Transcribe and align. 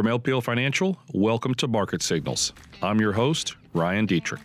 From 0.00 0.06
LPL 0.06 0.42
Financial, 0.42 0.98
welcome 1.12 1.54
to 1.56 1.68
Market 1.68 2.00
Signals. 2.00 2.54
I'm 2.82 3.02
your 3.02 3.12
host, 3.12 3.56
Ryan 3.74 4.06
Detrick. 4.06 4.40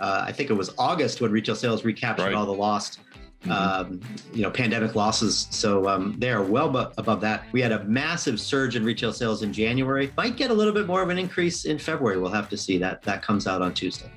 Uh, 0.00 0.24
I 0.26 0.32
think 0.32 0.48
it 0.48 0.54
was 0.54 0.72
August 0.78 1.20
when 1.20 1.30
retail 1.30 1.54
sales 1.54 1.84
recaptured 1.84 2.24
right. 2.24 2.34
all 2.34 2.46
the 2.46 2.52
lost, 2.52 3.00
mm-hmm. 3.42 3.52
um, 3.52 4.00
you 4.32 4.40
know, 4.40 4.50
pandemic 4.50 4.94
losses. 4.94 5.48
So 5.50 5.86
um, 5.86 6.14
they 6.18 6.30
are 6.30 6.42
well 6.42 6.70
bu- 6.70 6.90
above 6.96 7.20
that. 7.20 7.44
We 7.52 7.60
had 7.60 7.72
a 7.72 7.84
massive 7.84 8.40
surge 8.40 8.74
in 8.74 8.86
retail 8.86 9.12
sales 9.12 9.42
in 9.42 9.52
January. 9.52 10.14
Might 10.16 10.38
get 10.38 10.50
a 10.50 10.54
little 10.54 10.72
bit 10.72 10.86
more 10.86 11.02
of 11.02 11.10
an 11.10 11.18
increase 11.18 11.66
in 11.66 11.78
February. 11.78 12.16
We'll 12.16 12.32
have 12.32 12.48
to 12.48 12.56
see. 12.56 12.78
That 12.78 13.02
that 13.02 13.20
comes 13.20 13.46
out 13.46 13.60
on 13.60 13.74
Tuesday. 13.74 14.10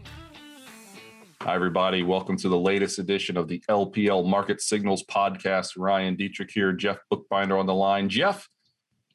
Hi, 1.41 1.55
everybody. 1.55 2.04
Welcome 2.04 2.38
to 2.38 2.48
the 2.48 2.57
latest 2.57 3.00
edition 3.00 3.36
of 3.36 3.50
the 3.50 3.61
LPL 3.70 4.25
Market 4.25 4.61
Signals 4.61 5.04
podcast. 5.04 5.73
Ryan 5.75 6.16
Detrick 6.16 6.52
here, 6.52 6.71
Jeff 6.71 7.00
Buchbinder 7.11 7.59
on 7.59 7.66
the 7.66 7.75
line. 7.75 8.07
Jeff, 8.07 8.48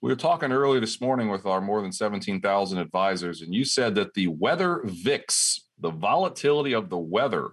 we 0.05 0.11
were 0.11 0.17
talking 0.17 0.53
earlier 0.53 0.81
this 0.81 1.01
morning 1.01 1.31
with 1.31 1.47
our 1.47 1.63
more 1.63 1.81
than 1.81 1.91
17,000 1.91 2.77
advisors, 2.77 3.41
and 3.41 3.55
you 3.55 3.65
said 3.65 3.95
that 3.95 4.13
the 4.13 4.27
weather 4.27 4.83
VIX, 4.85 5.67
the 5.79 5.93
volatility 5.93 6.75
of 6.75 6.91
the 6.91 6.99
weather 6.99 7.53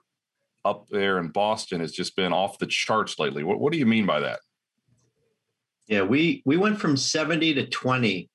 up 0.65 0.85
there 0.89 1.17
in 1.17 1.29
Boston 1.29 1.79
has 1.79 1.93
just 1.93 2.13
been 2.17 2.33
off 2.33 2.59
the 2.59 2.65
charts 2.65 3.17
lately. 3.19 3.45
What, 3.45 3.61
what 3.61 3.71
do 3.71 3.79
you 3.79 3.85
mean 3.85 4.05
by 4.05 4.19
that? 4.19 4.41
Yeah, 5.87 6.01
we 6.01 6.43
we 6.45 6.57
went 6.57 6.77
from 6.77 6.97
70 6.97 7.53
to 7.53 7.67
20 7.67 8.29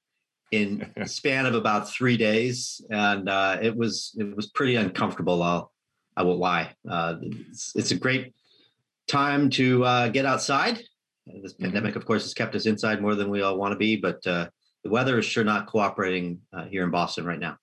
in 0.50 0.90
a 0.96 1.06
span 1.18 1.44
of 1.44 1.54
about 1.54 1.90
three 1.90 2.16
days, 2.16 2.80
and 2.88 3.28
uh, 3.28 3.58
it 3.60 3.76
was 3.76 4.16
it 4.18 4.34
was 4.34 4.46
pretty 4.46 4.76
uncomfortable. 4.76 5.42
I'll 5.42 5.70
I 6.16 6.22
won't 6.22 6.38
lie. 6.38 6.74
Uh, 6.90 7.16
it's, 7.20 7.76
it's, 7.76 7.90
a 7.90 7.96
great 7.96 8.32
time 9.08 9.50
to 9.50 9.84
uh, 9.84 10.08
get 10.08 10.24
outside 10.24 10.82
this 11.26 11.54
mm-hmm. 11.54 11.64
pandemic, 11.64 11.96
of 11.96 12.06
course, 12.06 12.22
has 12.22 12.34
kept 12.34 12.54
us 12.54 12.66
inside 12.66 13.00
more 13.00 13.14
than 13.14 13.30
we 13.30 13.42
all 13.42 13.56
want 13.56 13.72
to 13.72 13.78
be, 13.78 13.96
but 13.96 14.24
uh, 14.26 14.48
the 14.84 14.90
weather 14.90 15.18
is 15.18 15.24
sure 15.24 15.44
not 15.44 15.66
cooperating 15.66 16.40
uh, 16.52 16.64
here 16.64 16.84
in 16.84 16.90
Boston 16.90 17.24
right 17.24 17.40
now. 17.40 17.56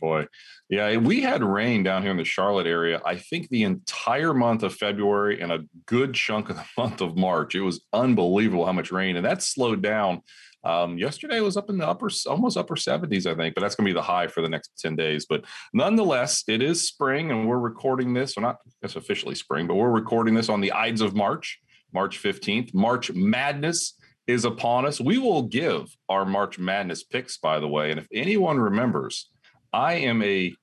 Boy, 0.00 0.26
yeah, 0.68 0.96
we 0.96 1.20
had 1.20 1.44
rain 1.44 1.84
down 1.84 2.02
here 2.02 2.10
in 2.10 2.16
the 2.16 2.24
Charlotte 2.24 2.66
area. 2.66 3.00
I 3.06 3.16
think 3.16 3.48
the 3.48 3.62
entire 3.62 4.34
month 4.34 4.64
of 4.64 4.74
February 4.74 5.40
and 5.40 5.52
a 5.52 5.60
good 5.86 6.12
chunk 6.14 6.50
of 6.50 6.56
the 6.56 6.64
month 6.76 7.00
of 7.00 7.16
March. 7.16 7.54
It 7.54 7.60
was 7.60 7.84
unbelievable 7.92 8.66
how 8.66 8.72
much 8.72 8.90
rain, 8.90 9.16
and 9.16 9.24
that 9.24 9.42
slowed 9.42 9.82
down. 9.82 10.22
Um, 10.64 10.96
yesterday 10.96 11.40
was 11.40 11.56
up 11.56 11.70
in 11.70 11.78
the 11.78 11.86
upper, 11.86 12.08
almost 12.28 12.56
upper 12.56 12.76
70s, 12.76 13.26
I 13.26 13.34
think, 13.34 13.54
but 13.54 13.62
that's 13.62 13.74
going 13.74 13.84
to 13.84 13.90
be 13.90 13.94
the 13.94 14.02
high 14.02 14.28
for 14.28 14.42
the 14.42 14.48
next 14.48 14.70
10 14.78 14.94
days. 14.94 15.26
But 15.28 15.44
nonetheless, 15.72 16.44
it 16.46 16.62
is 16.62 16.86
spring, 16.86 17.30
and 17.30 17.48
we're 17.48 17.58
recording 17.58 18.14
this, 18.14 18.36
well, 18.36 18.42
not 18.42 18.58
it's 18.80 18.96
officially 18.96 19.34
spring, 19.34 19.66
but 19.66 19.74
we're 19.74 19.90
recording 19.90 20.34
this 20.34 20.48
on 20.48 20.60
the 20.60 20.72
Ides 20.72 21.00
of 21.00 21.14
March. 21.14 21.60
March 21.92 22.22
15th. 22.22 22.74
March 22.74 23.12
Madness 23.12 23.94
is 24.26 24.44
upon 24.44 24.86
us. 24.86 25.00
We 25.00 25.18
will 25.18 25.42
give 25.42 25.94
our 26.08 26.24
March 26.24 26.58
Madness 26.58 27.02
picks, 27.02 27.36
by 27.36 27.60
the 27.60 27.68
way. 27.68 27.90
And 27.90 27.98
if 27.98 28.06
anyone 28.12 28.58
remembers, 28.58 29.30
I 29.72 29.94
am 29.94 30.22
a 30.22 30.54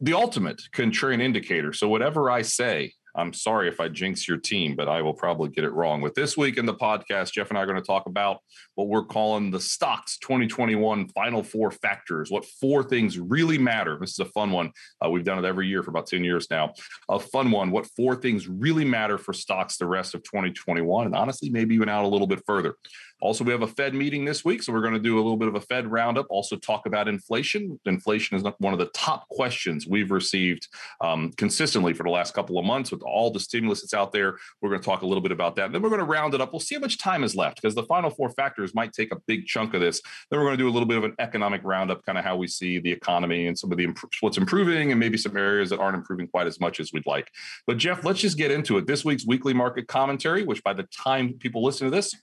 the 0.00 0.12
ultimate 0.12 0.60
contrarian 0.74 1.22
indicator. 1.22 1.72
So 1.72 1.88
whatever 1.88 2.30
I 2.30 2.42
say, 2.42 2.92
I'm 3.16 3.32
sorry 3.32 3.68
if 3.68 3.80
I 3.80 3.88
jinx 3.88 4.28
your 4.28 4.36
team, 4.36 4.76
but 4.76 4.88
I 4.88 5.02
will 5.02 5.14
probably 5.14 5.48
get 5.48 5.64
it 5.64 5.72
wrong. 5.72 6.00
With 6.00 6.14
this 6.14 6.36
week 6.36 6.58
in 6.58 6.66
the 6.66 6.74
podcast, 6.74 7.32
Jeff 7.32 7.48
and 7.48 7.58
I 7.58 7.62
are 7.62 7.66
going 7.66 7.80
to 7.80 7.86
talk 7.86 8.06
about 8.06 8.40
what 8.74 8.88
we're 8.88 9.04
calling 9.04 9.50
the 9.50 9.60
stocks 9.60 10.18
2021 10.18 11.08
final 11.08 11.42
four 11.42 11.70
factors. 11.70 12.30
What 12.30 12.44
four 12.44 12.82
things 12.82 13.18
really 13.18 13.58
matter? 13.58 13.96
This 14.00 14.10
is 14.12 14.18
a 14.18 14.26
fun 14.26 14.50
one. 14.52 14.70
Uh, 15.04 15.10
we've 15.10 15.24
done 15.24 15.38
it 15.42 15.48
every 15.48 15.66
year 15.66 15.82
for 15.82 15.90
about 15.90 16.06
10 16.06 16.24
years 16.24 16.48
now. 16.50 16.72
A 17.08 17.18
fun 17.18 17.50
one. 17.50 17.70
What 17.70 17.86
four 17.96 18.16
things 18.16 18.48
really 18.48 18.84
matter 18.84 19.18
for 19.18 19.32
stocks 19.32 19.78
the 19.78 19.86
rest 19.86 20.14
of 20.14 20.22
2021? 20.22 21.06
And 21.06 21.16
honestly, 21.16 21.48
maybe 21.50 21.74
even 21.74 21.88
out 21.88 22.04
a 22.04 22.08
little 22.08 22.26
bit 22.26 22.42
further. 22.46 22.76
Also, 23.22 23.44
we 23.44 23.52
have 23.52 23.62
a 23.62 23.66
Fed 23.66 23.94
meeting 23.94 24.26
this 24.26 24.44
week, 24.44 24.62
so 24.62 24.72
we're 24.72 24.82
going 24.82 24.92
to 24.92 25.00
do 25.00 25.16
a 25.16 25.22
little 25.22 25.38
bit 25.38 25.48
of 25.48 25.54
a 25.54 25.60
Fed 25.60 25.90
roundup. 25.90 26.26
Also, 26.28 26.54
talk 26.56 26.84
about 26.84 27.08
inflation. 27.08 27.80
Inflation 27.86 28.36
is 28.36 28.44
one 28.58 28.74
of 28.74 28.78
the 28.78 28.90
top 28.94 29.26
questions 29.30 29.86
we've 29.86 30.10
received 30.10 30.68
um, 31.00 31.32
consistently 31.38 31.94
for 31.94 32.02
the 32.02 32.10
last 32.10 32.34
couple 32.34 32.58
of 32.58 32.66
months 32.66 32.90
with 32.90 33.02
all 33.06 33.30
the 33.30 33.40
stimulus 33.40 33.82
that's 33.82 33.94
out 33.94 34.12
there. 34.12 34.36
We're 34.60 34.70
going 34.70 34.80
to 34.80 34.84
talk 34.84 35.02
a 35.02 35.06
little 35.06 35.22
bit 35.22 35.32
about 35.32 35.56
that. 35.56 35.66
And 35.66 35.74
then 35.74 35.82
we're 35.82 35.88
going 35.88 36.00
to 36.00 36.06
round 36.06 36.34
it 36.34 36.40
up. 36.40 36.52
We'll 36.52 36.60
see 36.60 36.74
how 36.74 36.80
much 36.80 36.98
time 36.98 37.24
is 37.24 37.34
left 37.34 37.60
because 37.60 37.74
the 37.74 37.84
final 37.84 38.10
four 38.10 38.30
factors 38.30 38.74
might 38.74 38.92
take 38.92 39.12
a 39.12 39.16
big 39.26 39.46
chunk 39.46 39.74
of 39.74 39.80
this. 39.80 40.00
Then 40.30 40.40
we're 40.40 40.46
going 40.46 40.58
to 40.58 40.62
do 40.62 40.68
a 40.68 40.72
little 40.72 40.88
bit 40.88 40.98
of 40.98 41.04
an 41.04 41.14
economic 41.18 41.60
roundup, 41.64 42.04
kind 42.04 42.18
of 42.18 42.24
how 42.24 42.36
we 42.36 42.46
see 42.46 42.78
the 42.78 42.92
economy 42.92 43.46
and 43.46 43.58
some 43.58 43.72
of 43.72 43.78
the 43.78 43.88
what's 44.20 44.38
improving 44.38 44.90
and 44.90 45.00
maybe 45.00 45.18
some 45.18 45.36
areas 45.36 45.70
that 45.70 45.80
aren't 45.80 45.96
improving 45.96 46.28
quite 46.28 46.46
as 46.46 46.60
much 46.60 46.80
as 46.80 46.92
we'd 46.92 47.06
like. 47.06 47.30
But 47.66 47.78
Jeff, 47.78 48.04
let's 48.04 48.20
just 48.20 48.36
get 48.36 48.50
into 48.50 48.78
it. 48.78 48.86
This 48.86 49.04
week's 49.04 49.26
weekly 49.26 49.54
market 49.54 49.88
commentary, 49.88 50.44
which 50.44 50.62
by 50.62 50.72
the 50.72 50.84
time 50.84 51.34
people 51.34 51.62
listen 51.62 51.86
to 51.86 51.90
this, 51.94 52.14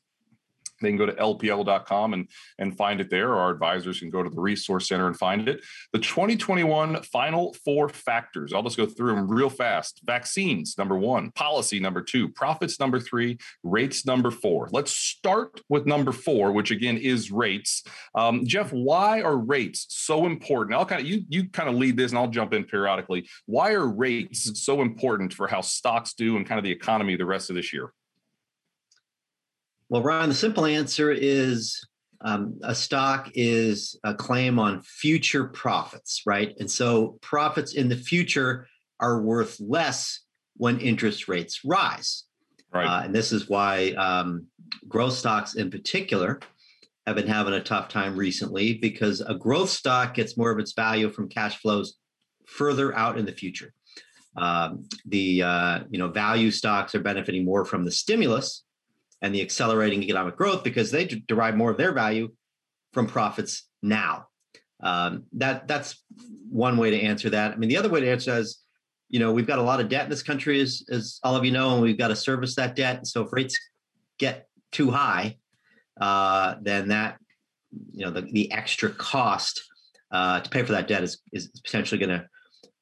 they 0.84 0.90
can 0.90 0.98
go 0.98 1.06
to 1.06 1.14
lpl.com 1.14 2.14
and, 2.14 2.30
and 2.60 2.78
find 2.78 3.02
it 3.02 3.10
there. 3.10 3.36
Our 3.36 3.52
advisors 3.52 4.00
can 4.00 4.10
go 4.10 4.24
to 4.24 4.30
the 4.30 4.40
resource 4.40 4.88
center 4.88 5.08
and 5.08 5.18
find 5.18 5.48
it. 5.48 5.64
The 5.92 6.00
2021 6.00 7.04
final 7.04 7.54
four 7.66 7.90
factors. 7.90 8.54
I'll 8.54 8.64
just 8.64 8.78
go 8.78 8.86
through 8.86 9.16
them 9.16 9.28
real 9.28 9.50
fast. 9.50 10.02
Vaccines, 10.04 10.78
number 10.78 10.98
one. 10.98 11.32
Policy, 11.32 11.80
number 11.80 12.02
two. 12.02 12.30
Profits, 12.30 12.80
number 12.80 13.00
three. 13.00 13.38
Rates, 13.64 14.06
number 14.06 14.32
four. 14.32 14.70
Let's 14.72 14.92
start 14.92 15.62
with 15.70 15.86
number 15.86 16.12
four, 16.12 16.52
which 16.52 16.72
again 16.72 16.98
is 16.98 17.32
rates. 17.32 17.84
Um, 18.16 18.46
Jeff, 18.46 18.72
why 18.72 19.22
are 19.22 19.38
rates 19.38 19.86
so 19.90 20.26
important? 20.26 20.76
I'll 20.76 20.86
kind 20.86 21.02
of 21.02 21.08
you 21.08 21.24
you 21.30 21.50
kind 21.50 21.70
of 21.70 21.76
lead 21.76 21.98
this, 21.98 22.12
and 22.12 22.20
I'll 22.20 22.28
jump 22.28 22.54
in 22.54 22.64
periodically. 22.64 23.28
Why 23.46 23.72
are 23.72 23.88
rates 23.88 24.64
so 24.64 24.82
important 24.82 25.34
for 25.34 25.48
how 25.48 25.62
stocks 25.62 26.14
do 26.14 26.38
and 26.38 26.46
kind 26.46 26.60
of 26.60 26.66
the 26.66 26.72
economy 26.72 27.16
the 27.16 27.26
rest 27.26 27.50
of 27.50 27.56
this 27.56 27.74
year? 27.74 27.94
Well, 29.90 30.02
Ryan, 30.02 30.30
the 30.30 30.36
simple 30.36 30.66
answer 30.66 31.12
is 31.12 31.86
um, 32.22 32.60
a 32.64 32.74
stock 32.74 33.32
is 33.36 34.00
a 34.04 34.14
claim 34.14 34.58
on 34.58 34.82
future 34.82 35.46
profits, 35.46 36.24
right? 36.26 36.56
And 36.60 36.70
so 36.70 37.20
profits 37.22 37.74
in 37.74 37.90
the 37.90 37.98
future 37.98 38.68
are 39.00 39.22
worth 39.22 39.60
less 39.60 40.22
when 40.58 40.80
interest 40.80 41.28
rates 41.28 41.62
rise. 41.66 42.24
Right. 42.72 42.88
Uh, 42.88 43.04
and 43.04 43.14
this 43.14 43.32
is 43.32 43.50
why 43.50 43.92
um, 43.92 44.48
growth 44.88 45.14
stocks 45.14 45.56
in 45.56 45.70
particular 45.70 46.40
have 47.06 47.16
been 47.16 47.28
having 47.28 47.54
a 47.54 47.62
tough 47.62 47.90
time 47.90 48.16
recently 48.16 48.76
because 48.76 49.22
a 49.22 49.36
growth 49.36 49.70
stock 49.70 50.14
gets 50.14 50.38
more 50.38 50.50
of 50.50 50.60
its 50.60 50.74
value 50.74 51.10
from 51.10 51.30
cash 51.30 51.58
flows 51.58 51.98
further 52.48 52.96
out 52.96 53.18
in 53.18 53.26
the 53.26 53.32
future. 53.32 53.74
Um, 54.36 54.88
the 55.06 55.44
uh, 55.44 55.80
you 55.92 56.00
know 56.00 56.08
value 56.08 56.50
stocks 56.50 56.96
are 56.96 57.02
benefiting 57.02 57.46
more 57.46 57.66
from 57.66 57.86
the 57.86 57.92
stimulus 57.92 58.64
and 59.24 59.34
the 59.34 59.42
accelerating 59.42 60.04
economic 60.04 60.36
growth 60.36 60.64
because 60.64 60.92
they 60.92 61.06
derive 61.06 61.56
more 61.56 61.72
of 61.72 61.78
their 61.78 61.94
value 61.94 62.30
from 62.92 63.08
profits 63.08 63.68
now. 63.82 64.28
Um, 64.82 65.24
that 65.34 65.68
that's 65.68 66.04
one 66.52 66.78
way 66.78 66.92
to 66.92 67.00
answer 67.00 67.30
that. 67.30 67.54
I 67.54 67.56
mean, 67.56 67.70
the 67.70 67.78
other 67.78 67.90
way 67.90 68.02
to 68.02 68.12
answer 68.12 68.38
is, 68.38 68.60
you 69.10 69.20
know, 69.20 69.32
we've 69.32 69.48
got 69.48 69.60
a 69.60 69.64
lot 69.64 69.80
of 69.80 69.88
debt 69.88 70.04
in 70.04 70.10
this 70.10 70.22
country, 70.22 70.60
as 70.60 70.84
as 70.92 71.20
all 71.24 71.36
of 71.38 71.46
you 71.46 71.52
know, 71.52 71.74
and 71.74 71.82
we've 71.82 71.98
got 71.98 72.10
to 72.10 72.16
service 72.16 72.56
that 72.56 72.76
debt. 72.76 73.08
So 73.08 73.22
if 73.24 73.32
rates 73.32 73.58
get 74.20 74.48
too 74.74 74.92
high, 74.92 75.38
uh, 76.00 76.56
then 76.62 76.90
that 76.90 77.18
you 77.94 78.06
know 78.06 78.12
the, 78.12 78.22
the 78.22 78.52
extra 78.52 78.90
cost 78.90 79.64
uh, 80.12 80.42
to 80.42 80.50
pay 80.50 80.64
for 80.64 80.74
that 80.74 80.90
debt 80.90 81.04
is 81.04 81.22
is 81.32 81.48
potentially 81.64 82.00
going 82.00 82.20
to 82.20 82.28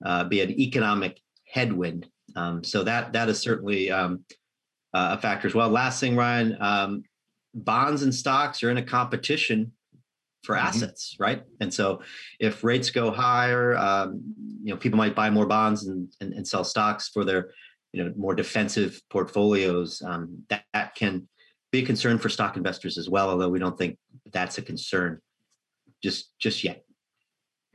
uh, 0.03 0.23
be 0.23 0.41
an 0.41 0.49
economic 0.49 1.21
headwind. 1.47 2.07
Um, 2.35 2.63
so 2.63 2.83
that 2.83 3.13
that 3.13 3.29
is 3.29 3.39
certainly 3.39 3.91
um, 3.91 4.23
uh, 4.93 5.15
a 5.17 5.21
factor 5.21 5.47
as 5.47 5.55
well. 5.55 5.69
Last 5.69 5.99
thing, 5.99 6.15
Ryan, 6.15 6.57
um, 6.59 7.03
bonds 7.53 8.03
and 8.03 8.13
stocks 8.13 8.63
are 8.63 8.69
in 8.69 8.77
a 8.77 8.83
competition 8.83 9.71
for 10.43 10.55
mm-hmm. 10.55 10.67
assets, 10.67 11.15
right? 11.19 11.43
And 11.59 11.73
so 11.73 12.01
if 12.39 12.63
rates 12.63 12.89
go 12.89 13.11
higher, 13.11 13.75
um, 13.77 14.21
you 14.63 14.73
know, 14.73 14.77
people 14.77 14.97
might 14.97 15.15
buy 15.15 15.29
more 15.29 15.45
bonds 15.45 15.85
and, 15.85 16.09
and, 16.19 16.33
and, 16.33 16.47
sell 16.47 16.63
stocks 16.63 17.09
for 17.09 17.23
their, 17.23 17.51
you 17.93 18.03
know, 18.03 18.13
more 18.15 18.35
defensive 18.35 19.01
portfolios. 19.09 20.01
Um, 20.05 20.43
that, 20.49 20.63
that 20.73 20.95
can 20.95 21.27
be 21.71 21.79
a 21.79 21.85
concern 21.85 22.17
for 22.17 22.29
stock 22.29 22.57
investors 22.57 22.97
as 22.97 23.09
well, 23.09 23.29
although 23.29 23.49
we 23.49 23.59
don't 23.59 23.77
think 23.77 23.97
that's 24.31 24.57
a 24.57 24.61
concern 24.61 25.21
just 26.03 26.37
just 26.39 26.63
yet. 26.63 26.83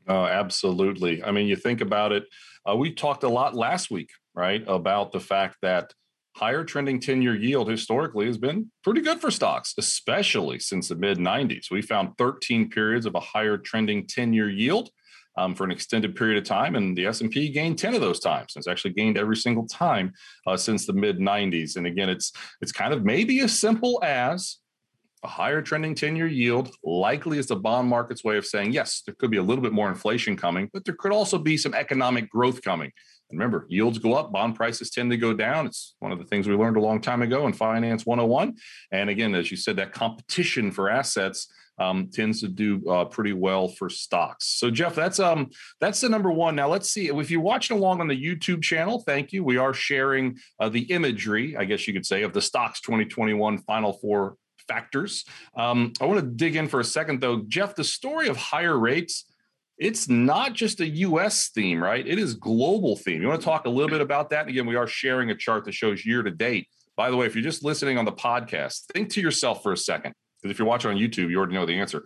Oh, 0.08 0.24
absolutely. 0.24 1.24
I 1.24 1.32
mean, 1.32 1.46
you 1.48 1.56
think 1.56 1.80
about 1.80 2.12
it. 2.12 2.24
Uh, 2.68 2.76
we 2.76 2.92
talked 2.92 3.24
a 3.24 3.28
lot 3.28 3.54
last 3.54 3.90
week, 3.90 4.10
right, 4.34 4.62
about 4.66 5.12
the 5.12 5.20
fact 5.20 5.56
that 5.62 5.92
higher 6.36 6.64
trending 6.64 7.00
10 7.00 7.22
year 7.22 7.34
yield 7.34 7.68
historically 7.68 8.26
has 8.26 8.36
been 8.36 8.70
pretty 8.84 9.00
good 9.00 9.20
for 9.20 9.30
stocks, 9.30 9.74
especially 9.78 10.58
since 10.58 10.88
the 10.88 10.94
mid 10.94 11.18
90s. 11.18 11.70
We 11.70 11.80
found 11.80 12.16
13 12.18 12.68
periods 12.68 13.06
of 13.06 13.14
a 13.14 13.20
higher 13.20 13.56
trending 13.56 14.06
10 14.06 14.32
year 14.32 14.50
yield. 14.50 14.90
Um, 15.38 15.54
for 15.54 15.64
an 15.64 15.70
extended 15.70 16.16
period 16.16 16.38
of 16.38 16.44
time, 16.44 16.76
and 16.76 16.96
the 16.96 17.04
S&P 17.04 17.50
gained 17.50 17.78
10 17.78 17.94
of 17.94 18.00
those 18.00 18.20
times. 18.20 18.54
It's 18.56 18.66
actually 18.66 18.94
gained 18.94 19.18
every 19.18 19.36
single 19.36 19.66
time 19.66 20.14
uh, 20.46 20.56
since 20.56 20.86
the 20.86 20.94
mid 20.94 21.18
90s. 21.18 21.76
And 21.76 21.86
again, 21.86 22.08
it's 22.08 22.32
it's 22.62 22.72
kind 22.72 22.94
of 22.94 23.04
maybe 23.04 23.40
as 23.40 23.60
simple 23.60 24.02
as 24.02 24.56
a 25.26 25.28
higher 25.28 25.61
trending 25.61 25.93
10-year 25.93 26.28
yield 26.28 26.70
likely 26.84 27.38
is 27.38 27.49
the 27.49 27.56
bond 27.56 27.88
market's 27.88 28.23
way 28.23 28.37
of 28.37 28.46
saying 28.46 28.73
yes, 28.73 29.02
there 29.05 29.14
could 29.19 29.31
be 29.31 29.38
a 29.38 29.43
little 29.43 29.62
bit 29.62 29.73
more 29.73 29.88
inflation 29.88 30.37
coming, 30.37 30.70
but 30.73 30.84
there 30.84 30.94
could 30.94 31.11
also 31.11 31.37
be 31.37 31.56
some 31.56 31.75
economic 31.75 32.31
growth 32.31 32.62
coming. 32.62 32.93
And 33.28 33.40
remember, 33.40 33.67
yields 33.69 33.99
go 33.99 34.14
up, 34.14 34.31
bond 34.31 34.55
prices 34.55 34.90
tend 34.90 35.11
to 35.11 35.17
go 35.17 35.34
down. 35.34 35.67
It's 35.67 35.96
one 35.99 36.12
of 36.12 36.20
the 36.20 36.25
things 36.25 36.46
we 36.46 36.55
learned 36.55 36.76
a 36.76 36.81
long 36.81 37.00
time 37.00 37.23
ago 37.23 37.44
in 37.49 37.52
Finance 37.52 38.06
101. 38.06 38.55
And 38.93 39.11
again, 39.11 39.34
as 39.34 39.50
you 39.50 39.56
said, 39.56 39.76
that 39.76 39.93
competition 39.93 40.70
for 40.70 40.88
assets 40.88 41.49
um, 41.78 42.08
tends 42.12 42.40
to 42.40 42.49
do 42.49 42.88
uh, 42.88 43.05
pretty 43.06 43.32
well 43.32 43.67
for 43.67 43.90
stocks. 43.90 44.46
So 44.46 44.70
Jeff, 44.70 44.94
that's 44.94 45.19
um 45.19 45.50
that's 45.81 46.00
the 46.00 46.08
number 46.08 46.31
one. 46.31 46.55
Now 46.55 46.69
let's 46.69 46.90
see 46.90 47.08
if 47.08 47.31
you're 47.31 47.40
watching 47.40 47.76
along 47.76 48.00
on 48.00 48.08
the 48.08 48.17
YouTube 48.17 48.62
channel. 48.62 49.02
Thank 49.05 49.32
you. 49.32 49.44
We 49.44 49.58
are 49.58 49.75
sharing 49.75 50.38
uh, 50.61 50.69
the 50.69 50.82
imagery, 50.93 51.56
I 51.56 51.64
guess 51.64 51.87
you 51.87 51.93
could 51.93 52.06
say, 52.06 52.23
of 52.23 52.32
the 52.32 52.40
stocks 52.40 52.81
2021 52.81 53.58
Final 53.58 53.93
Four 53.93 54.37
factors. 54.68 55.24
Um, 55.56 55.92
I 56.00 56.06
want 56.06 56.20
to 56.20 56.26
dig 56.26 56.56
in 56.56 56.68
for 56.68 56.80
a 56.80 56.84
second 56.84 57.20
though, 57.20 57.42
Jeff. 57.48 57.74
The 57.74 57.84
story 57.84 58.28
of 58.28 58.36
higher 58.36 58.78
rates. 58.78 59.26
It's 59.78 60.08
not 60.08 60.54
just 60.54 60.80
a 60.80 60.88
US 60.88 61.50
theme, 61.50 61.82
right? 61.82 62.06
It 62.06 62.18
is 62.18 62.34
global 62.34 62.96
theme. 62.96 63.20
You 63.20 63.28
want 63.28 63.40
to 63.40 63.44
talk 63.44 63.66
a 63.66 63.70
little 63.70 63.90
bit 63.90 64.00
about 64.00 64.30
that? 64.30 64.42
And 64.42 64.50
again, 64.50 64.66
we 64.66 64.74
are 64.74 64.86
sharing 64.86 65.30
a 65.30 65.34
chart 65.34 65.66
that 65.66 65.74
shows 65.74 66.06
year 66.06 66.22
to 66.22 66.30
date. 66.30 66.68
By 66.96 67.10
the 67.10 67.16
way, 67.16 67.26
if 67.26 67.34
you're 67.34 67.44
just 67.44 67.62
listening 67.62 67.98
on 67.98 68.06
the 68.06 68.12
podcast, 68.12 68.86
think 68.94 69.10
to 69.10 69.20
yourself 69.20 69.62
for 69.62 69.72
a 69.72 69.76
second 69.76 70.14
because 70.40 70.50
if 70.54 70.58
you're 70.58 70.68
watching 70.68 70.90
on 70.90 70.96
YouTube, 70.96 71.30
you 71.30 71.36
already 71.36 71.54
know 71.54 71.66
the 71.66 71.78
answer. 71.78 72.04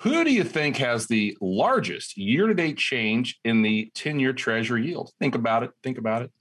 Who 0.00 0.24
do 0.24 0.32
you 0.32 0.44
think 0.44 0.76
has 0.78 1.06
the 1.06 1.36
largest 1.40 2.16
year 2.16 2.46
to 2.46 2.54
date 2.54 2.78
change 2.78 3.38
in 3.44 3.62
the 3.62 3.90
10 3.94 4.20
year 4.20 4.32
treasury 4.32 4.86
yield? 4.86 5.12
Think 5.18 5.34
about 5.34 5.62
it. 5.62 5.70
Think 5.82 5.98
about 5.98 6.22
it. 6.22 6.32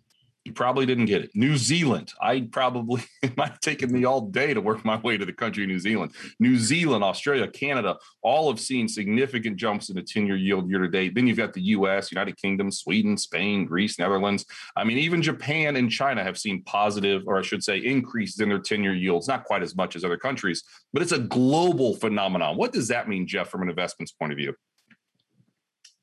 You 0.45 0.51
probably 0.51 0.85
didn't 0.85 1.05
get 1.05 1.23
it. 1.23 1.31
New 1.33 1.55
Zealand. 1.55 2.11
I 2.21 2.41
probably 2.51 3.01
it 3.21 3.37
might 3.37 3.51
have 3.51 3.59
taken 3.61 3.91
me 3.93 4.03
all 4.03 4.19
day 4.19 4.53
to 4.53 4.59
work 4.59 4.83
my 4.83 4.97
way 4.97 5.17
to 5.17 5.25
the 5.25 5.31
country 5.31 5.63
of 5.63 5.69
New 5.69 5.79
Zealand. 5.79 6.11
New 6.37 6.57
Zealand, 6.57 7.01
Australia, 7.01 7.47
Canada, 7.47 7.97
all 8.21 8.51
have 8.51 8.59
seen 8.59 8.89
significant 8.89 9.55
jumps 9.55 9.89
in 9.89 9.95
the 9.95 10.01
10-year 10.01 10.35
yield 10.35 10.69
year 10.69 10.79
to 10.79 10.89
date. 10.89 11.15
Then 11.15 11.27
you've 11.27 11.37
got 11.37 11.53
the 11.53 11.61
US, 11.61 12.11
United 12.11 12.35
Kingdom, 12.35 12.71
Sweden, 12.71 13.17
Spain, 13.17 13.65
Greece, 13.65 13.97
Netherlands. 13.97 14.45
I 14.75 14.83
mean, 14.83 14.97
even 14.97 15.21
Japan 15.21 15.77
and 15.77 15.89
China 15.89 16.21
have 16.23 16.37
seen 16.37 16.61
positive, 16.63 17.23
or 17.25 17.39
I 17.39 17.41
should 17.41 17.63
say, 17.63 17.77
increases 17.77 18.41
in 18.41 18.49
their 18.49 18.59
10-year 18.59 18.95
yields. 18.95 19.29
Not 19.29 19.45
quite 19.45 19.63
as 19.63 19.77
much 19.77 19.95
as 19.95 20.03
other 20.03 20.17
countries, 20.17 20.61
but 20.91 21.01
it's 21.01 21.13
a 21.13 21.19
global 21.19 21.95
phenomenon. 21.95 22.57
What 22.57 22.73
does 22.73 22.89
that 22.89 23.07
mean, 23.07 23.27
Jeff, 23.27 23.47
from 23.47 23.61
an 23.61 23.69
investment's 23.69 24.11
point 24.11 24.33
of 24.33 24.37
view? 24.37 24.53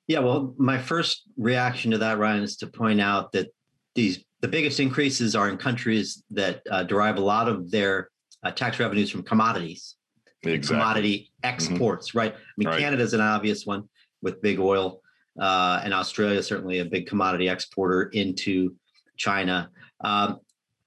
Yeah, 0.08 0.20
well, 0.20 0.54
my 0.56 0.78
first 0.78 1.24
reaction 1.36 1.90
to 1.90 1.98
that, 1.98 2.18
Ryan, 2.18 2.42
is 2.42 2.56
to 2.56 2.66
point 2.66 3.02
out 3.02 3.32
that 3.32 3.48
these 3.94 4.24
the 4.40 4.48
biggest 4.48 4.80
increases 4.80 5.36
are 5.36 5.48
in 5.48 5.56
countries 5.56 6.22
that 6.30 6.62
uh, 6.70 6.82
derive 6.84 7.16
a 7.16 7.20
lot 7.20 7.48
of 7.48 7.70
their 7.70 8.08
uh, 8.42 8.50
tax 8.50 8.78
revenues 8.78 9.10
from 9.10 9.22
commodities, 9.22 9.96
exactly. 10.42 10.76
commodity 10.76 11.18
mm-hmm. 11.18 11.48
exports, 11.48 12.08
mm-hmm. 12.08 12.18
right? 12.18 12.34
I 12.34 12.52
mean, 12.56 12.68
right. 12.68 12.78
Canada 12.78 13.02
is 13.02 13.12
an 13.12 13.20
obvious 13.20 13.66
one 13.66 13.88
with 14.22 14.40
big 14.40 14.58
oil, 14.58 15.02
uh, 15.38 15.80
and 15.84 15.92
Australia 15.92 16.42
certainly 16.42 16.78
a 16.78 16.84
big 16.84 17.06
commodity 17.06 17.48
exporter 17.48 18.04
into 18.04 18.74
China. 19.16 19.70
Um, 20.00 20.40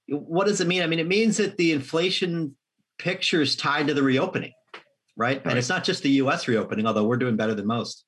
what 0.08 0.46
does 0.46 0.60
it 0.60 0.66
mean? 0.66 0.82
I 0.82 0.86
mean, 0.86 0.98
it 0.98 1.08
means 1.08 1.36
that 1.36 1.56
the 1.56 1.72
inflation 1.72 2.56
picture 2.98 3.40
is 3.40 3.56
tied 3.56 3.86
to 3.86 3.94
the 3.94 4.02
reopening, 4.02 4.52
right? 5.16 5.38
right? 5.38 5.46
And 5.46 5.58
it's 5.58 5.68
not 5.68 5.84
just 5.84 6.02
the 6.02 6.10
U.S. 6.10 6.48
reopening, 6.48 6.86
although 6.86 7.04
we're 7.04 7.16
doing 7.16 7.36
better 7.36 7.54
than 7.54 7.66
most. 7.66 8.04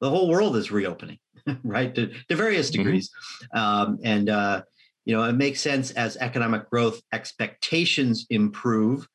The 0.00 0.10
whole 0.10 0.28
world 0.28 0.56
is 0.56 0.70
reopening. 0.70 1.18
right, 1.64 1.94
to, 1.94 2.12
to 2.28 2.36
various 2.36 2.70
mm-hmm. 2.70 2.82
degrees. 2.82 3.10
Mm-hmm. 3.54 3.58
Um, 3.58 3.98
and, 4.04 4.30
uh, 4.30 4.62
you 5.04 5.16
know, 5.16 5.24
it 5.24 5.34
makes 5.34 5.60
sense 5.60 5.90
as 5.92 6.16
economic 6.16 6.70
growth 6.70 7.00
expectations 7.12 8.26
improve, 8.30 9.06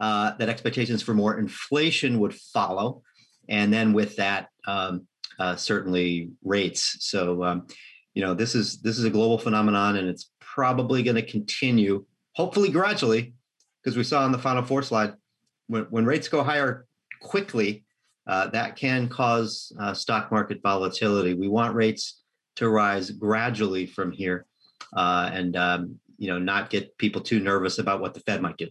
uh, 0.00 0.32
that 0.36 0.48
expectations 0.48 1.02
for 1.02 1.14
more 1.14 1.38
inflation 1.38 2.18
would 2.20 2.34
follow. 2.34 3.02
And 3.48 3.72
then 3.72 3.92
with 3.92 4.16
that, 4.16 4.48
um, 4.66 5.06
uh, 5.38 5.56
certainly 5.56 6.30
rates. 6.42 6.96
So, 7.00 7.44
um, 7.44 7.66
you 8.14 8.22
know, 8.22 8.34
this 8.34 8.54
is 8.54 8.80
this 8.80 8.98
is 8.98 9.04
a 9.04 9.10
global 9.10 9.38
phenomenon, 9.38 9.96
and 9.96 10.08
it's 10.08 10.30
probably 10.40 11.02
going 11.02 11.16
to 11.16 11.22
continue, 11.22 12.04
hopefully 12.32 12.70
gradually, 12.70 13.34
because 13.82 13.96
we 13.96 14.04
saw 14.04 14.24
on 14.24 14.32
the 14.32 14.38
final 14.38 14.62
four 14.62 14.82
slide, 14.82 15.12
when, 15.66 15.82
when 15.90 16.06
rates 16.06 16.28
go 16.28 16.42
higher 16.42 16.86
quickly, 17.20 17.84
uh, 18.26 18.48
that 18.48 18.76
can 18.76 19.08
cause 19.08 19.72
uh, 19.78 19.94
stock 19.94 20.30
market 20.30 20.60
volatility. 20.62 21.34
We 21.34 21.48
want 21.48 21.74
rates 21.74 22.22
to 22.56 22.68
rise 22.68 23.10
gradually 23.10 23.86
from 23.86 24.10
here, 24.10 24.46
uh, 24.96 25.30
and 25.32 25.56
um, 25.56 26.00
you 26.18 26.28
know 26.28 26.38
not 26.38 26.70
get 26.70 26.96
people 26.98 27.20
too 27.20 27.40
nervous 27.40 27.78
about 27.78 28.00
what 28.00 28.14
the 28.14 28.20
Fed 28.20 28.42
might 28.42 28.56
do. 28.56 28.68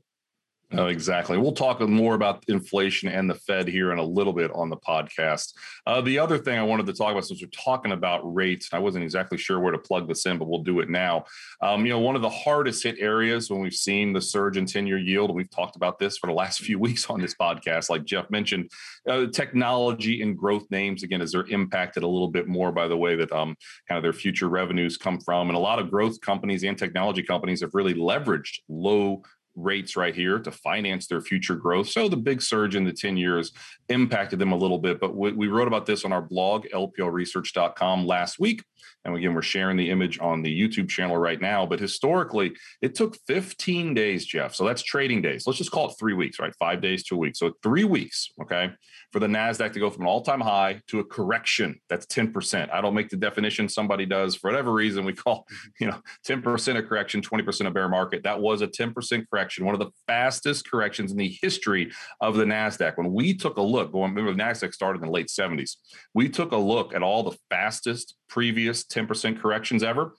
Oh, 0.71 0.87
exactly. 0.87 1.37
We'll 1.37 1.51
talk 1.51 1.79
more 1.79 2.15
about 2.15 2.43
inflation 2.47 3.07
and 3.07 3.29
the 3.29 3.35
Fed 3.35 3.67
here 3.67 3.91
in 3.91 3.99
a 3.99 4.03
little 4.03 4.33
bit 4.33 4.51
on 4.51 4.69
the 4.69 4.77
podcast. 4.77 5.53
Uh, 5.85 6.01
the 6.01 6.17
other 6.17 6.39
thing 6.39 6.57
I 6.57 6.63
wanted 6.63 6.87
to 6.87 6.93
talk 6.93 7.11
about, 7.11 7.25
since 7.25 7.41
we're 7.41 7.49
talking 7.49 7.91
about 7.91 8.21
rates, 8.33 8.69
I 8.73 8.79
wasn't 8.79 9.03
exactly 9.03 9.37
sure 9.37 9.59
where 9.59 9.71
to 9.71 9.77
plug 9.77 10.07
this 10.07 10.25
in, 10.25 10.39
but 10.39 10.47
we'll 10.47 10.63
do 10.63 10.79
it 10.79 10.89
now. 10.89 11.25
Um, 11.61 11.85
you 11.85 11.91
know, 11.91 11.99
one 11.99 12.15
of 12.15 12.23
the 12.23 12.31
hardest 12.31 12.83
hit 12.83 12.97
areas 12.97 13.49
when 13.49 13.61
we've 13.61 13.75
seen 13.75 14.11
the 14.11 14.21
surge 14.21 14.57
in 14.57 14.65
10 14.65 14.87
year 14.87 14.97
yield, 14.97 15.29
and 15.29 15.37
we've 15.37 15.51
talked 15.51 15.75
about 15.75 15.99
this 15.99 16.17
for 16.17 16.27
the 16.27 16.33
last 16.33 16.59
few 16.63 16.79
weeks 16.79 17.11
on 17.11 17.21
this 17.21 17.35
podcast, 17.35 17.91
like 17.91 18.03
Jeff 18.03 18.31
mentioned, 18.31 18.71
uh, 19.07 19.27
technology 19.27 20.23
and 20.23 20.35
growth 20.35 20.65
names, 20.71 21.03
again, 21.03 21.21
as 21.21 21.31
they're 21.31 21.47
impacted 21.47 22.01
a 22.01 22.07
little 22.07 22.31
bit 22.31 22.47
more 22.47 22.71
by 22.71 22.87
the 22.87 22.97
way 22.97 23.15
that 23.15 23.31
um, 23.31 23.55
kind 23.87 23.97
of 23.97 24.03
their 24.03 24.13
future 24.13 24.49
revenues 24.49 24.97
come 24.97 25.19
from. 25.19 25.49
And 25.49 25.55
a 25.55 25.59
lot 25.59 25.77
of 25.77 25.91
growth 25.91 26.19
companies 26.21 26.63
and 26.63 26.75
technology 26.75 27.21
companies 27.21 27.61
have 27.61 27.75
really 27.75 27.93
leveraged 27.93 28.61
low 28.67 29.21
rates 29.55 29.95
right 29.95 30.15
here 30.15 30.39
to 30.39 30.51
finance 30.51 31.07
their 31.07 31.21
future 31.21 31.55
growth. 31.55 31.89
So 31.89 32.07
the 32.07 32.17
big 32.17 32.41
surge 32.41 32.75
in 32.75 32.83
the 32.83 32.93
10 32.93 33.17
years 33.17 33.51
impacted 33.89 34.39
them 34.39 34.51
a 34.51 34.57
little 34.57 34.79
bit. 34.79 34.99
But 34.99 35.15
we, 35.15 35.31
we 35.31 35.47
wrote 35.47 35.67
about 35.67 35.85
this 35.85 36.05
on 36.05 36.11
our 36.11 36.21
blog, 36.21 36.65
lplresearch.com, 36.73 38.05
last 38.05 38.39
week. 38.39 38.63
And 39.03 39.15
again, 39.15 39.33
we're 39.33 39.43
sharing 39.43 39.77
the 39.77 39.89
image 39.89 40.19
on 40.19 40.41
the 40.41 40.59
YouTube 40.61 40.89
channel 40.89 41.17
right 41.17 41.39
now. 41.39 41.65
But 41.65 41.79
historically, 41.79 42.53
it 42.81 42.95
took 42.95 43.17
15 43.27 43.93
days, 43.93 44.25
Jeff. 44.25 44.55
So 44.55 44.65
that's 44.65 44.81
trading 44.81 45.21
days. 45.21 45.45
Let's 45.45 45.59
just 45.59 45.71
call 45.71 45.89
it 45.89 45.95
three 45.99 46.13
weeks, 46.13 46.39
right? 46.39 46.53
Five 46.57 46.81
days 46.81 47.03
to 47.05 47.15
a 47.15 47.17
week. 47.17 47.35
So 47.35 47.53
three 47.61 47.83
weeks, 47.83 48.31
okay, 48.41 48.71
for 49.11 49.19
the 49.19 49.27
NASDAQ 49.27 49.73
to 49.73 49.79
go 49.79 49.89
from 49.89 50.03
an 50.03 50.07
all 50.07 50.21
time 50.21 50.41
high 50.41 50.81
to 50.87 50.99
a 50.99 51.03
correction. 51.03 51.79
That's 51.89 52.05
10%. 52.07 52.71
I 52.71 52.81
don't 52.81 52.93
make 52.93 53.09
the 53.09 53.17
definition, 53.17 53.69
somebody 53.69 54.05
does. 54.05 54.35
For 54.35 54.49
whatever 54.49 54.71
reason, 54.71 55.05
we 55.05 55.13
call, 55.13 55.47
you 55.79 55.87
know, 55.87 55.99
10% 56.27 56.77
a 56.77 56.83
correction, 56.83 57.21
20% 57.21 57.67
a 57.67 57.71
bear 57.71 57.89
market. 57.89 58.23
That 58.23 58.39
was 58.39 58.61
a 58.61 58.67
10% 58.67 59.25
correction, 59.29 59.65
one 59.65 59.75
of 59.75 59.79
the 59.79 59.91
fastest 60.07 60.69
corrections 60.69 61.11
in 61.11 61.17
the 61.17 61.37
history 61.41 61.91
of 62.21 62.35
the 62.35 62.45
NASDAQ. 62.45 62.97
When 62.97 63.13
we 63.13 63.33
took 63.33 63.57
a 63.57 63.61
look, 63.61 63.91
going, 63.91 64.13
remember 64.13 64.33
the 64.33 64.43
NASDAQ 64.43 64.73
started 64.73 65.01
in 65.01 65.07
the 65.07 65.13
late 65.13 65.27
70s, 65.27 65.77
we 66.13 66.29
took 66.29 66.51
a 66.51 66.57
look 66.57 66.93
at 66.93 67.03
all 67.03 67.23
the 67.23 67.37
fastest 67.49 68.15
previous 68.27 68.83
10% 68.83 69.39
corrections 69.39 69.83
ever. 69.83 70.15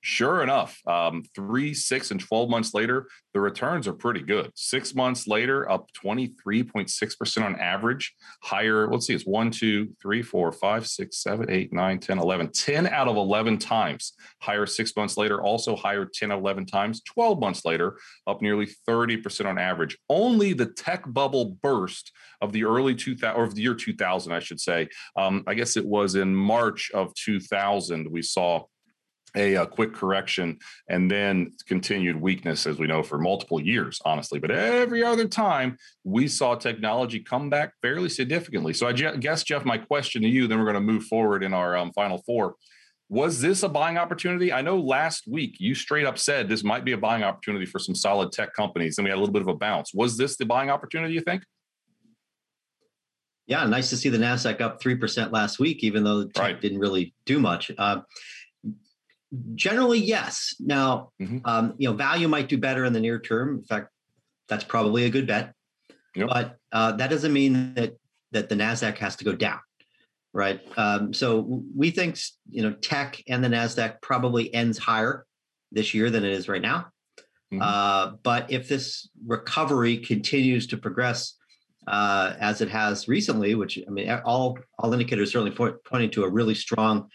Sure 0.00 0.44
enough, 0.44 0.80
um, 0.86 1.24
three, 1.34 1.74
six, 1.74 2.12
and 2.12 2.20
12 2.20 2.48
months 2.48 2.72
later, 2.72 3.08
the 3.34 3.40
returns 3.40 3.88
are 3.88 3.92
pretty 3.92 4.22
good. 4.22 4.50
Six 4.54 4.94
months 4.94 5.26
later, 5.26 5.68
up 5.68 5.90
23.6% 5.92 7.44
on 7.44 7.56
average, 7.56 8.14
higher. 8.42 8.88
Let's 8.88 9.06
see, 9.06 9.14
it's 9.14 9.26
one, 9.26 9.50
two, 9.50 9.88
three, 10.00 10.22
four, 10.22 10.52
five, 10.52 10.86
six, 10.86 11.18
seven, 11.18 11.50
eight, 11.50 11.72
nine, 11.72 11.98
10, 11.98 12.18
11. 12.18 12.52
10 12.52 12.86
out 12.86 13.08
of 13.08 13.16
11 13.16 13.58
times 13.58 14.12
higher 14.40 14.66
six 14.66 14.94
months 14.96 15.16
later, 15.16 15.42
also 15.42 15.74
higher 15.74 16.04
10 16.04 16.30
out 16.30 16.38
of 16.38 16.44
11 16.44 16.66
times. 16.66 17.02
12 17.02 17.40
months 17.40 17.64
later, 17.64 17.98
up 18.28 18.40
nearly 18.40 18.68
30% 18.88 19.46
on 19.46 19.58
average. 19.58 19.98
Only 20.08 20.52
the 20.52 20.66
tech 20.66 21.02
bubble 21.06 21.56
burst 21.60 22.12
of 22.40 22.52
the 22.52 22.64
early 22.64 22.94
2000 22.94 23.36
or 23.36 23.44
of 23.44 23.54
the 23.56 23.62
year 23.62 23.74
2000, 23.74 24.32
I 24.32 24.38
should 24.38 24.60
say. 24.60 24.88
Um, 25.16 25.42
I 25.48 25.54
guess 25.54 25.76
it 25.76 25.84
was 25.84 26.14
in 26.14 26.34
March 26.34 26.92
of 26.94 27.12
2000, 27.14 28.08
we 28.08 28.22
saw 28.22 28.64
a, 29.36 29.54
a, 29.54 29.66
quick 29.66 29.94
correction 29.94 30.58
and 30.88 31.10
then 31.10 31.52
continued 31.66 32.20
weakness, 32.20 32.66
as 32.66 32.78
we 32.78 32.86
know, 32.86 33.02
for 33.02 33.18
multiple 33.18 33.60
years, 33.60 34.00
honestly. 34.04 34.38
But 34.38 34.50
every 34.50 35.02
other 35.02 35.28
time, 35.28 35.76
we 36.04 36.28
saw 36.28 36.54
technology 36.54 37.20
come 37.20 37.50
back 37.50 37.72
fairly 37.82 38.08
significantly. 38.08 38.72
So 38.72 38.86
I 38.86 38.92
guess, 38.92 39.42
Jeff, 39.42 39.64
my 39.64 39.78
question 39.78 40.22
to 40.22 40.28
you, 40.28 40.46
then 40.46 40.58
we're 40.58 40.64
going 40.64 40.74
to 40.74 40.80
move 40.80 41.04
forward 41.04 41.42
in 41.42 41.52
our 41.52 41.76
um, 41.76 41.92
final 41.92 42.18
four. 42.26 42.54
Was 43.10 43.40
this 43.40 43.62
a 43.62 43.68
buying 43.68 43.96
opportunity? 43.96 44.52
I 44.52 44.60
know 44.60 44.78
last 44.78 45.26
week 45.26 45.56
you 45.58 45.74
straight 45.74 46.04
up 46.04 46.18
said 46.18 46.48
this 46.48 46.62
might 46.62 46.84
be 46.84 46.92
a 46.92 46.98
buying 46.98 47.22
opportunity 47.22 47.64
for 47.64 47.78
some 47.78 47.94
solid 47.94 48.32
tech 48.32 48.52
companies, 48.54 48.98
and 48.98 49.04
we 49.04 49.10
had 49.10 49.16
a 49.16 49.20
little 49.20 49.32
bit 49.32 49.40
of 49.40 49.48
a 49.48 49.54
bounce. 49.54 49.94
Was 49.94 50.18
this 50.18 50.36
the 50.36 50.44
buying 50.44 50.68
opportunity, 50.68 51.14
you 51.14 51.22
think? 51.22 51.42
Yeah, 53.46 53.64
nice 53.64 53.88
to 53.90 53.96
see 53.96 54.10
the 54.10 54.18
Nasdaq 54.18 54.60
up 54.60 54.78
three 54.78 54.94
percent 54.94 55.32
last 55.32 55.58
week, 55.58 55.82
even 55.82 56.04
though 56.04 56.18
the 56.18 56.26
tech 56.26 56.42
right. 56.42 56.60
didn't 56.60 56.80
really 56.80 57.14
do 57.24 57.40
much. 57.40 57.70
Uh, 57.78 58.00
Generally, 59.54 60.00
yes. 60.00 60.54
Now, 60.58 61.10
mm-hmm. 61.20 61.38
um, 61.44 61.74
you 61.76 61.88
know, 61.88 61.94
value 61.94 62.28
might 62.28 62.48
do 62.48 62.56
better 62.56 62.84
in 62.84 62.92
the 62.92 63.00
near 63.00 63.18
term. 63.18 63.58
In 63.58 63.64
fact, 63.64 63.88
that's 64.48 64.64
probably 64.64 65.04
a 65.04 65.10
good 65.10 65.26
bet. 65.26 65.52
Yep. 66.14 66.28
But 66.28 66.56
uh, 66.72 66.92
that 66.92 67.10
doesn't 67.10 67.32
mean 67.32 67.74
that 67.74 67.96
that 68.32 68.48
the 68.48 68.54
Nasdaq 68.54 68.98
has 68.98 69.16
to 69.16 69.24
go 69.24 69.32
down, 69.32 69.60
right? 70.32 70.60
Um, 70.76 71.12
so 71.12 71.62
we 71.76 71.90
think 71.90 72.18
you 72.50 72.62
know 72.62 72.72
tech 72.72 73.22
and 73.28 73.44
the 73.44 73.48
Nasdaq 73.48 74.00
probably 74.00 74.52
ends 74.54 74.78
higher 74.78 75.26
this 75.70 75.92
year 75.92 76.10
than 76.10 76.24
it 76.24 76.32
is 76.32 76.48
right 76.48 76.62
now. 76.62 76.86
Mm-hmm. 77.52 77.62
Uh, 77.62 78.16
but 78.22 78.50
if 78.50 78.68
this 78.68 79.08
recovery 79.26 79.98
continues 79.98 80.66
to 80.68 80.76
progress 80.76 81.34
uh, 81.86 82.34
as 82.40 82.60
it 82.60 82.68
has 82.68 83.08
recently, 83.08 83.54
which 83.54 83.78
I 83.86 83.90
mean, 83.90 84.10
all 84.24 84.58
all 84.78 84.92
indicators 84.92 85.32
certainly 85.32 85.54
point, 85.54 85.76
pointing 85.84 86.10
to 86.12 86.24
a 86.24 86.28
really 86.28 86.54
strong 86.54 87.08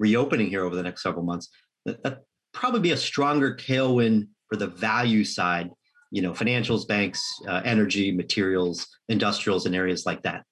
reopening 0.00 0.48
here 0.48 0.64
over 0.64 0.74
the 0.74 0.82
next 0.82 1.04
several 1.04 1.24
months, 1.24 1.48
that, 1.84 2.02
that 2.02 2.22
probably 2.52 2.80
be 2.80 2.90
a 2.90 2.96
stronger 2.96 3.54
tailwind 3.54 4.26
for 4.48 4.56
the 4.56 4.66
value 4.66 5.22
side 5.22 5.70
you 6.10 6.22
know, 6.22 6.32
financials, 6.32 6.86
banks, 6.86 7.22
uh, 7.48 7.62
energy, 7.64 8.10
materials, 8.10 8.86
industrials, 9.08 9.66
and 9.66 9.74
areas 9.74 10.04
like 10.06 10.22
that. 10.22 10.44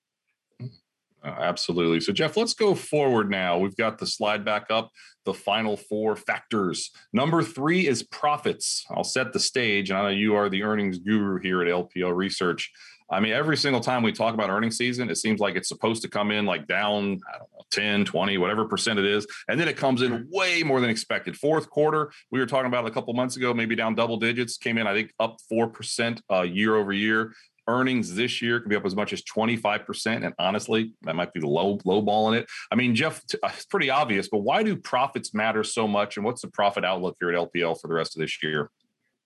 Uh, 0.60 1.34
absolutely. 1.40 1.98
So, 1.98 2.12
Jeff, 2.12 2.36
let's 2.36 2.54
go 2.54 2.76
forward 2.76 3.28
now. 3.28 3.58
We've 3.58 3.76
got 3.76 3.98
the 3.98 4.06
slide 4.06 4.44
back 4.44 4.66
up, 4.70 4.90
the 5.24 5.34
final 5.34 5.76
four 5.76 6.14
factors. 6.14 6.90
Number 7.12 7.42
three 7.42 7.88
is 7.88 8.04
profits. 8.04 8.84
I'll 8.90 9.02
set 9.02 9.32
the 9.32 9.40
stage. 9.40 9.90
And 9.90 9.98
I 9.98 10.02
know 10.02 10.08
you 10.10 10.36
are 10.36 10.48
the 10.48 10.62
earnings 10.62 10.98
guru 10.98 11.40
here 11.40 11.60
at 11.60 11.68
LPL 11.68 12.14
Research. 12.14 12.70
I 13.10 13.20
mean, 13.20 13.32
every 13.32 13.56
single 13.56 13.80
time 13.80 14.02
we 14.02 14.12
talk 14.12 14.34
about 14.34 14.50
earnings 14.50 14.76
season, 14.76 15.08
it 15.08 15.16
seems 15.16 15.40
like 15.40 15.56
it's 15.56 15.68
supposed 15.68 16.02
to 16.02 16.08
come 16.08 16.30
in 16.30 16.44
like 16.44 16.66
down, 16.66 17.20
I 17.32 17.38
don't 17.38 17.52
know, 17.52 17.64
10, 17.70 18.04
20, 18.04 18.38
whatever 18.38 18.66
percent 18.66 18.98
it 18.98 19.06
is. 19.06 19.26
And 19.48 19.58
then 19.58 19.68
it 19.68 19.76
comes 19.76 20.02
in 20.02 20.28
way 20.30 20.62
more 20.62 20.80
than 20.80 20.90
expected. 20.90 21.36
Fourth 21.36 21.70
quarter, 21.70 22.12
we 22.30 22.38
were 22.38 22.46
talking 22.46 22.66
about 22.66 22.86
a 22.86 22.90
couple 22.90 23.14
months 23.14 23.36
ago, 23.36 23.54
maybe 23.54 23.74
down 23.74 23.94
double 23.94 24.18
digits, 24.18 24.56
came 24.58 24.78
in, 24.78 24.86
I 24.86 24.92
think, 24.92 25.12
up 25.18 25.38
4% 25.50 26.20
uh, 26.30 26.42
year 26.42 26.76
over 26.76 26.92
year. 26.92 27.32
Earnings 27.66 28.14
this 28.14 28.40
year 28.40 28.60
could 28.60 28.70
be 28.70 28.76
up 28.76 28.86
as 28.86 28.96
much 28.96 29.12
as 29.12 29.22
25%. 29.22 30.24
And 30.24 30.34
honestly, 30.38 30.94
that 31.02 31.14
might 31.14 31.34
be 31.34 31.40
low, 31.40 31.78
low 31.84 32.00
ball 32.00 32.32
in 32.32 32.38
it. 32.38 32.48
I 32.70 32.74
mean, 32.74 32.94
Jeff, 32.94 33.22
uh, 33.42 33.50
it's 33.54 33.66
pretty 33.66 33.90
obvious, 33.90 34.28
but 34.28 34.38
why 34.38 34.62
do 34.62 34.74
profits 34.74 35.34
matter 35.34 35.62
so 35.62 35.86
much? 35.86 36.16
And 36.16 36.24
what's 36.24 36.40
the 36.40 36.48
profit 36.48 36.84
outlook 36.84 37.16
here 37.20 37.30
at 37.30 37.36
LPL 37.36 37.78
for 37.80 37.88
the 37.88 37.94
rest 37.94 38.16
of 38.16 38.20
this 38.20 38.42
year? 38.42 38.70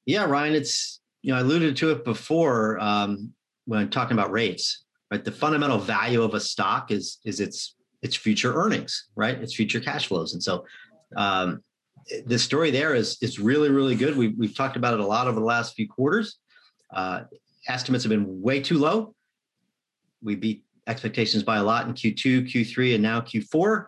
Yeah, 0.07 0.25
Ryan, 0.25 0.55
it's, 0.55 1.01
you 1.23 1.33
know, 1.33 1.39
I 1.39 1.43
alluded 1.43 1.77
to 1.77 1.91
it 1.93 2.05
before. 2.05 2.81
Um, 2.81 3.33
when 3.67 3.91
talking 3.91 4.17
about 4.17 4.31
rates, 4.31 4.85
right? 5.11 5.25
The 5.25 5.33
fundamental 5.33 5.79
value 5.79 6.23
of 6.23 6.35
a 6.35 6.41
stock 6.41 6.91
is 6.91 7.19
is 7.25 7.41
its 7.41 7.77
its 8.03 8.17
future 8.17 8.55
earnings, 8.55 9.09
right? 9.15 9.39
Its 9.39 9.55
future 9.55 9.81
cash 9.81 10.09
flows. 10.09 10.35
And 10.35 10.43
so 10.43 10.65
um, 11.17 11.63
the 12.27 12.39
story 12.39 12.71
there 12.71 12.95
is 12.95 13.19
is 13.23 13.39
really 13.39 13.71
really 13.71 13.95
good. 13.95 14.17
We 14.17 14.29
we've 14.29 14.57
talked 14.57 14.77
about 14.77 14.95
it 14.95 15.01
a 15.01 15.07
lot 15.07 15.27
over 15.27 15.39
the 15.39 15.47
last 15.47 15.75
few 15.75 15.89
quarters. 15.89 16.39
Uh, 16.93 17.23
estimates 17.69 18.05
have 18.05 18.11
been 18.11 18.43
way 18.43 18.61
too 18.61 18.79
low. 18.79 19.15
We 20.23 20.35
beat 20.35 20.65
expectations 20.87 21.43
by 21.43 21.59
a 21.59 21.63
lot 21.63 21.87
in 21.87 21.95
Q2, 21.95 22.51
Q3, 22.51 22.95
and 22.95 23.03
now 23.03 23.21
Q4. 23.21 23.87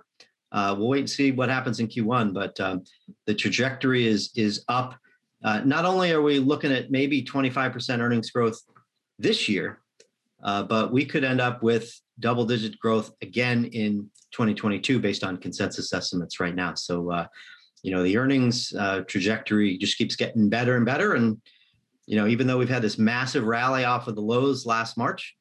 Uh, 0.52 0.74
we'll 0.78 0.88
wait 0.88 1.00
and 1.00 1.10
see 1.10 1.32
what 1.32 1.48
happens 1.48 1.80
in 1.80 1.88
Q1, 1.88 2.32
but 2.32 2.58
um, 2.60 2.84
the 3.26 3.34
trajectory 3.34 4.06
is 4.06 4.30
is 4.36 4.64
up. 4.68 4.94
Uh, 5.42 5.60
not 5.64 5.84
only 5.84 6.12
are 6.12 6.22
we 6.22 6.38
looking 6.38 6.72
at 6.72 6.90
maybe 6.90 7.22
25% 7.22 7.98
earnings 7.98 8.30
growth 8.30 8.58
this 9.18 9.48
year, 9.48 9.80
uh, 10.42 10.62
but 10.62 10.92
we 10.92 11.04
could 11.04 11.24
end 11.24 11.40
up 11.40 11.62
with 11.62 11.92
double 12.20 12.44
digit 12.44 12.78
growth 12.78 13.10
again 13.22 13.64
in 13.66 14.10
2022 14.32 14.98
based 14.98 15.24
on 15.24 15.36
consensus 15.36 15.92
estimates 15.92 16.40
right 16.40 16.54
now. 16.54 16.74
So, 16.74 17.10
uh, 17.10 17.26
you 17.82 17.90
know, 17.90 18.02
the 18.02 18.16
earnings 18.16 18.72
uh, 18.78 19.02
trajectory 19.06 19.76
just 19.78 19.98
keeps 19.98 20.16
getting 20.16 20.48
better 20.48 20.76
and 20.76 20.86
better. 20.86 21.14
And, 21.14 21.40
you 22.06 22.16
know, 22.16 22.26
even 22.26 22.46
though 22.46 22.58
we've 22.58 22.68
had 22.68 22.82
this 22.82 22.98
massive 22.98 23.44
rally 23.44 23.84
off 23.84 24.08
of 24.08 24.14
the 24.14 24.22
lows 24.22 24.66
last 24.66 24.96
March, 24.96 25.36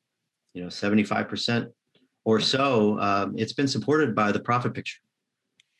you 0.53 0.61
know, 0.61 0.67
75% 0.67 1.69
or 2.25 2.39
so, 2.39 2.99
um, 2.99 3.33
it's 3.37 3.53
been 3.53 3.67
supported 3.67 4.15
by 4.15 4.31
the 4.31 4.39
profit 4.39 4.73
picture. 4.73 4.99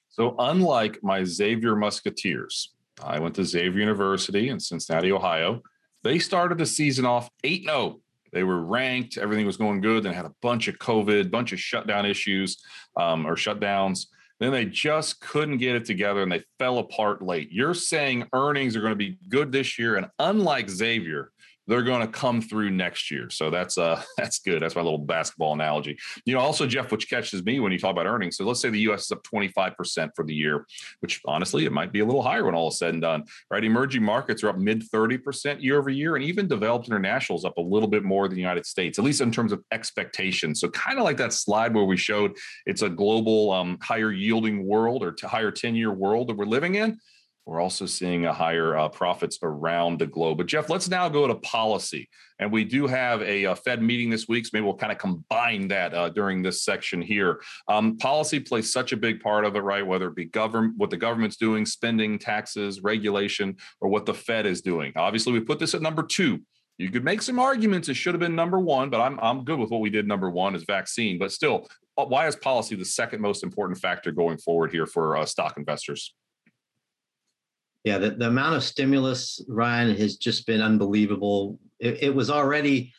So, 0.09 0.35
unlike 0.37 0.99
my 1.01 1.23
Xavier 1.23 1.75
Musketeers, 1.75 2.73
I 3.03 3.19
went 3.19 3.35
to 3.35 3.43
Xavier 3.43 3.79
University 3.79 4.49
in 4.49 4.59
Cincinnati, 4.59 5.11
Ohio. 5.11 5.61
They 6.03 6.19
started 6.19 6.57
the 6.57 6.65
season 6.65 7.05
off 7.05 7.29
8 7.43 7.65
0. 7.65 7.99
They 8.31 8.43
were 8.43 8.63
ranked, 8.63 9.17
everything 9.17 9.45
was 9.45 9.57
going 9.57 9.81
good, 9.81 10.03
then 10.03 10.13
had 10.13 10.25
a 10.25 10.33
bunch 10.41 10.67
of 10.67 10.79
COVID, 10.79 11.29
bunch 11.29 11.53
of 11.53 11.59
shutdown 11.59 12.05
issues 12.05 12.63
um, 12.99 13.27
or 13.27 13.35
shutdowns. 13.35 14.07
Then 14.39 14.51
they 14.51 14.65
just 14.65 15.21
couldn't 15.21 15.59
get 15.59 15.75
it 15.75 15.85
together 15.85 16.23
and 16.23 16.31
they 16.31 16.43
fell 16.57 16.79
apart 16.79 17.21
late. 17.21 17.51
You're 17.51 17.75
saying 17.75 18.27
earnings 18.33 18.75
are 18.75 18.81
going 18.81 18.91
to 18.91 18.97
be 18.97 19.17
good 19.29 19.51
this 19.51 19.77
year. 19.77 19.97
And 19.97 20.07
unlike 20.17 20.69
Xavier, 20.69 21.31
they're 21.67 21.83
going 21.83 22.01
to 22.01 22.07
come 22.07 22.41
through 22.41 22.69
next 22.71 23.09
year. 23.09 23.29
So 23.29 23.49
that's 23.49 23.77
uh 23.77 24.01
that's 24.17 24.39
good. 24.39 24.61
That's 24.61 24.75
my 24.75 24.81
little 24.81 24.97
basketball 24.97 25.53
analogy. 25.53 25.97
You 26.25 26.33
know, 26.33 26.39
also 26.39 26.67
Jeff, 26.67 26.91
which 26.91 27.09
catches 27.09 27.43
me 27.43 27.59
when 27.59 27.71
you 27.71 27.79
talk 27.79 27.91
about 27.91 28.05
earnings. 28.05 28.37
So 28.37 28.45
let's 28.45 28.61
say 28.61 28.69
the 28.69 28.79
US 28.91 29.05
is 29.05 29.11
up 29.11 29.23
25% 29.23 30.09
for 30.15 30.25
the 30.25 30.33
year, 30.33 30.65
which 30.99 31.21
honestly 31.25 31.65
it 31.65 31.71
might 31.71 31.91
be 31.91 31.99
a 31.99 32.05
little 32.05 32.21
higher 32.21 32.45
when 32.45 32.55
all 32.55 32.69
is 32.69 32.79
said 32.79 32.93
and 32.93 33.01
done. 33.01 33.23
Right. 33.49 33.63
Emerging 33.63 34.03
markets 34.03 34.43
are 34.43 34.49
up 34.49 34.57
mid 34.57 34.83
30% 34.89 35.61
year 35.61 35.79
over 35.79 35.89
year, 35.89 36.15
and 36.15 36.23
even 36.23 36.47
developed 36.47 36.87
internationals 36.87 37.45
up 37.45 37.57
a 37.57 37.61
little 37.61 37.87
bit 37.87 38.03
more 38.03 38.27
than 38.27 38.35
the 38.35 38.41
United 38.41 38.65
States, 38.65 38.99
at 38.99 39.05
least 39.05 39.21
in 39.21 39.31
terms 39.31 39.51
of 39.51 39.63
expectations. 39.71 40.59
So 40.59 40.69
kind 40.69 40.97
of 40.97 41.03
like 41.03 41.17
that 41.17 41.33
slide 41.33 41.73
where 41.73 41.85
we 41.85 41.97
showed 41.97 42.35
it's 42.65 42.81
a 42.81 42.89
global 42.89 43.51
um, 43.51 43.77
higher 43.81 44.11
yielding 44.11 44.67
world 44.67 45.03
or 45.03 45.11
to 45.13 45.27
higher 45.27 45.51
10-year 45.51 45.91
world 45.91 46.29
that 46.29 46.37
we're 46.37 46.45
living 46.45 46.75
in 46.75 46.97
we're 47.45 47.59
also 47.59 47.85
seeing 47.85 48.25
a 48.25 48.33
higher 48.33 48.77
uh, 48.77 48.87
profits 48.87 49.37
around 49.43 49.99
the 49.99 50.07
globe. 50.07 50.37
But 50.37 50.47
Jeff, 50.47 50.69
let's 50.69 50.87
now 50.89 51.09
go 51.09 51.27
to 51.27 51.35
policy. 51.35 52.09
And 52.39 52.51
we 52.51 52.63
do 52.63 52.87
have 52.87 53.21
a, 53.21 53.43
a 53.43 53.51
uh, 53.51 53.55
Fed 53.55 53.81
meeting 53.81 54.09
this 54.09 54.27
week, 54.27 54.45
so 54.45 54.51
maybe 54.53 54.65
we'll 54.65 54.75
kind 54.75 54.91
of 54.91 54.97
combine 54.97 55.67
that 55.69 55.93
uh, 55.93 56.09
during 56.09 56.41
this 56.41 56.63
section 56.63 57.01
here. 57.01 57.41
Um, 57.67 57.97
policy 57.97 58.39
plays 58.39 58.71
such 58.71 58.91
a 58.91 58.97
big 58.97 59.19
part 59.19 59.43
of 59.43 59.55
it, 59.55 59.61
right? 59.61 59.85
Whether 59.85 60.07
it 60.07 60.15
be 60.15 60.25
government, 60.25 60.75
what 60.77 60.89
the 60.89 60.97
government's 60.97 61.37
doing, 61.37 61.65
spending, 61.65 62.19
taxes, 62.19 62.81
regulation, 62.81 63.57
or 63.81 63.89
what 63.89 64.05
the 64.05 64.13
Fed 64.13 64.45
is 64.45 64.61
doing. 64.61 64.93
Obviously, 64.95 65.33
we 65.33 65.39
put 65.39 65.59
this 65.59 65.73
at 65.73 65.81
number 65.81 66.03
two. 66.03 66.41
You 66.77 66.89
could 66.89 67.03
make 67.03 67.21
some 67.21 67.39
arguments 67.39 67.89
it 67.89 67.95
should 67.95 68.13
have 68.13 68.19
been 68.19 68.35
number 68.35 68.59
one, 68.59 68.89
but 68.89 68.99
I'm 68.99 69.19
I'm 69.21 69.43
good 69.43 69.59
with 69.59 69.69
what 69.69 69.81
we 69.81 69.89
did. 69.89 70.07
Number 70.07 70.29
one 70.29 70.55
is 70.55 70.63
vaccine, 70.63 71.19
but 71.19 71.31
still, 71.31 71.67
uh, 71.97 72.05
why 72.05 72.27
is 72.27 72.35
policy 72.35 72.75
the 72.75 72.85
second 72.85 73.21
most 73.21 73.43
important 73.43 73.79
factor 73.79 74.11
going 74.11 74.37
forward 74.37 74.71
here 74.71 74.87
for 74.87 75.17
uh, 75.17 75.25
stock 75.25 75.57
investors? 75.57 76.13
Yeah, 77.83 77.97
the, 77.97 78.11
the 78.11 78.27
amount 78.27 78.55
of 78.55 78.63
stimulus, 78.63 79.43
Ryan, 79.47 79.95
has 79.97 80.15
just 80.15 80.47
been 80.47 80.61
unbelievable. 80.61 81.59
It, 81.79 82.03
it 82.03 82.15
was 82.15 82.29
already 82.29 82.93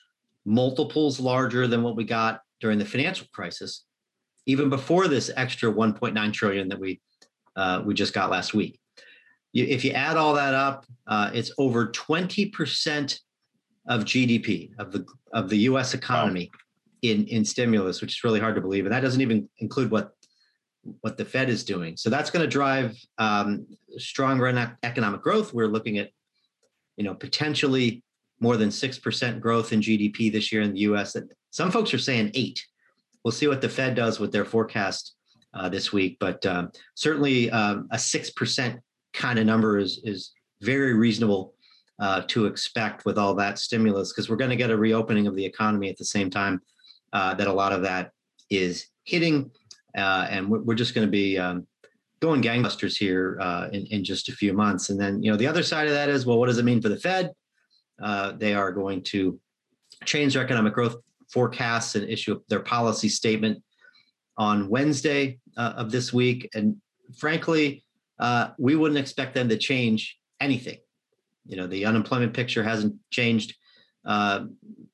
multiples 0.44 1.18
larger 1.18 1.66
than 1.66 1.82
what 1.82 1.96
we 1.96 2.04
got 2.04 2.42
during 2.60 2.78
the 2.78 2.84
financial 2.84 3.26
crisis, 3.32 3.84
even 4.46 4.68
before 4.68 5.08
this 5.08 5.30
extra 5.36 5.72
1.9 5.72 6.32
trillion 6.32 6.68
that 6.68 6.78
we 6.78 7.00
uh, 7.56 7.82
we 7.84 7.94
just 7.94 8.12
got 8.12 8.30
last 8.30 8.52
week. 8.52 8.80
You, 9.52 9.64
if 9.64 9.84
you 9.84 9.92
add 9.92 10.16
all 10.16 10.34
that 10.34 10.54
up, 10.54 10.86
uh, 11.06 11.30
it's 11.32 11.52
over 11.56 11.86
20% 11.86 13.20
of 13.86 14.04
GDP 14.04 14.70
of 14.78 14.92
the 14.92 15.06
of 15.32 15.48
the 15.48 15.58
U.S. 15.58 15.94
economy 15.94 16.50
wow. 16.52 17.10
in 17.10 17.26
in 17.26 17.44
stimulus, 17.44 18.02
which 18.02 18.12
is 18.12 18.24
really 18.24 18.40
hard 18.40 18.54
to 18.54 18.60
believe, 18.60 18.84
and 18.84 18.92
that 18.92 19.00
doesn't 19.00 19.20
even 19.20 19.48
include 19.58 19.90
what 19.90 20.12
what 21.00 21.16
the 21.16 21.24
Fed 21.24 21.48
is 21.48 21.64
doing. 21.64 21.96
So 21.96 22.10
that's 22.10 22.30
going 22.30 22.42
to 22.42 22.50
drive 22.50 22.96
um, 23.18 23.66
stronger 23.96 24.46
economic 24.82 25.22
growth. 25.22 25.54
We're 25.54 25.68
looking 25.68 25.98
at, 25.98 26.10
you 26.96 27.04
know, 27.04 27.14
potentially 27.14 28.02
more 28.40 28.56
than 28.56 28.70
six 28.70 28.98
percent 28.98 29.40
growth 29.40 29.72
in 29.72 29.80
GDP 29.80 30.32
this 30.32 30.52
year 30.52 30.62
in 30.62 30.72
the 30.72 30.80
U.S. 30.80 31.16
Some 31.50 31.70
folks 31.70 31.94
are 31.94 31.98
saying 31.98 32.32
eight. 32.34 32.64
We'll 33.22 33.32
see 33.32 33.46
what 33.46 33.60
the 33.60 33.68
Fed 33.68 33.94
does 33.94 34.20
with 34.20 34.32
their 34.32 34.44
forecast 34.44 35.14
uh, 35.54 35.68
this 35.68 35.92
week, 35.92 36.18
but 36.20 36.44
um, 36.46 36.70
certainly 36.94 37.50
um, 37.50 37.88
a 37.90 37.98
six 37.98 38.30
percent 38.30 38.80
kind 39.12 39.38
of 39.38 39.46
number 39.46 39.78
is 39.78 40.00
is 40.04 40.32
very 40.60 40.94
reasonable 40.94 41.54
uh, 42.00 42.22
to 42.26 42.46
expect 42.46 43.04
with 43.04 43.18
all 43.18 43.34
that 43.34 43.58
stimulus 43.58 44.12
because 44.12 44.28
we're 44.28 44.36
going 44.36 44.50
to 44.50 44.56
get 44.56 44.70
a 44.70 44.76
reopening 44.76 45.26
of 45.26 45.36
the 45.36 45.44
economy 45.44 45.88
at 45.88 45.96
the 45.96 46.04
same 46.04 46.28
time 46.28 46.60
uh, 47.12 47.34
that 47.34 47.46
a 47.46 47.52
lot 47.52 47.72
of 47.72 47.82
that 47.82 48.10
is 48.50 48.88
hitting 49.04 49.50
uh, 49.96 50.26
and 50.30 50.48
we're, 50.48 50.74
just 50.74 50.94
going 50.94 51.06
to 51.06 51.10
be 51.10 51.38
um, 51.38 51.66
going 52.20 52.42
gangbusters 52.42 52.96
here 52.96 53.38
uh, 53.40 53.68
in, 53.72 53.86
in 53.86 54.04
just 54.04 54.28
a 54.28 54.32
few 54.32 54.52
months. 54.52 54.90
And 54.90 55.00
then, 55.00 55.22
you 55.22 55.30
know, 55.30 55.36
the 55.36 55.46
other 55.46 55.62
side 55.62 55.86
of 55.86 55.92
that 55.94 56.08
is, 56.08 56.26
well, 56.26 56.38
what 56.38 56.46
does 56.46 56.58
it 56.58 56.64
mean 56.64 56.82
for 56.82 56.88
the 56.88 56.98
Fed? 56.98 57.30
Uh, 58.02 58.32
they 58.32 58.54
are 58.54 58.72
going 58.72 59.02
to 59.02 59.38
change 60.04 60.34
their 60.34 60.42
economic 60.42 60.74
growth 60.74 60.96
forecasts 61.30 61.94
and 61.94 62.08
issue 62.08 62.40
their 62.48 62.60
policy 62.60 63.08
statement 63.08 63.62
on 64.36 64.68
Wednesday 64.68 65.38
uh, 65.56 65.74
of 65.76 65.90
this 65.90 66.12
week. 66.12 66.48
And 66.54 66.76
frankly, 67.18 67.84
uh, 68.18 68.50
we 68.58 68.76
wouldn't 68.76 68.98
expect 68.98 69.34
them 69.34 69.48
to 69.48 69.56
change 69.56 70.18
anything. 70.40 70.78
You 71.46 71.56
know, 71.56 71.66
the 71.66 71.84
unemployment 71.84 72.32
picture 72.32 72.62
hasn't 72.62 72.94
changed 73.10 73.54
uh, 74.04 74.46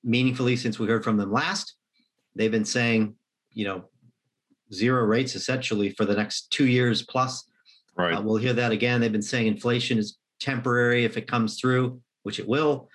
meaningfully 0.03 0.57
since 0.57 0.79
we 0.79 0.89
heard 0.89 1.05
from 1.05 1.17
them 1.17 1.33
last. 1.33 1.75
They've 2.35 2.51
been 2.51 2.65
saying, 2.65 3.15
you 3.53 3.65
know, 3.67 3.85
zero 4.73 5.05
rates 5.05 5.35
essentially 5.35 5.91
for 5.91 6.05
the 6.05 6.15
next 6.15 6.51
two 6.51 6.67
years 6.67 7.03
plus. 7.03 7.45
Right. 7.97 8.15
Uh, 8.15 8.23
we'll 8.23 8.37
hear 8.37 8.53
that 8.55 8.73
again. 8.73 9.01
They've 9.01 9.13
been 9.13 9.23
saying 9.23 9.47
inflation 9.47 9.99
is 9.99 10.19
temporary 10.39 11.05
if 11.05 11.17
it 11.17 11.27
comes 11.27 11.61
through, 11.61 12.01
which 12.23 12.39
it 12.39 12.49
will. 12.49 12.89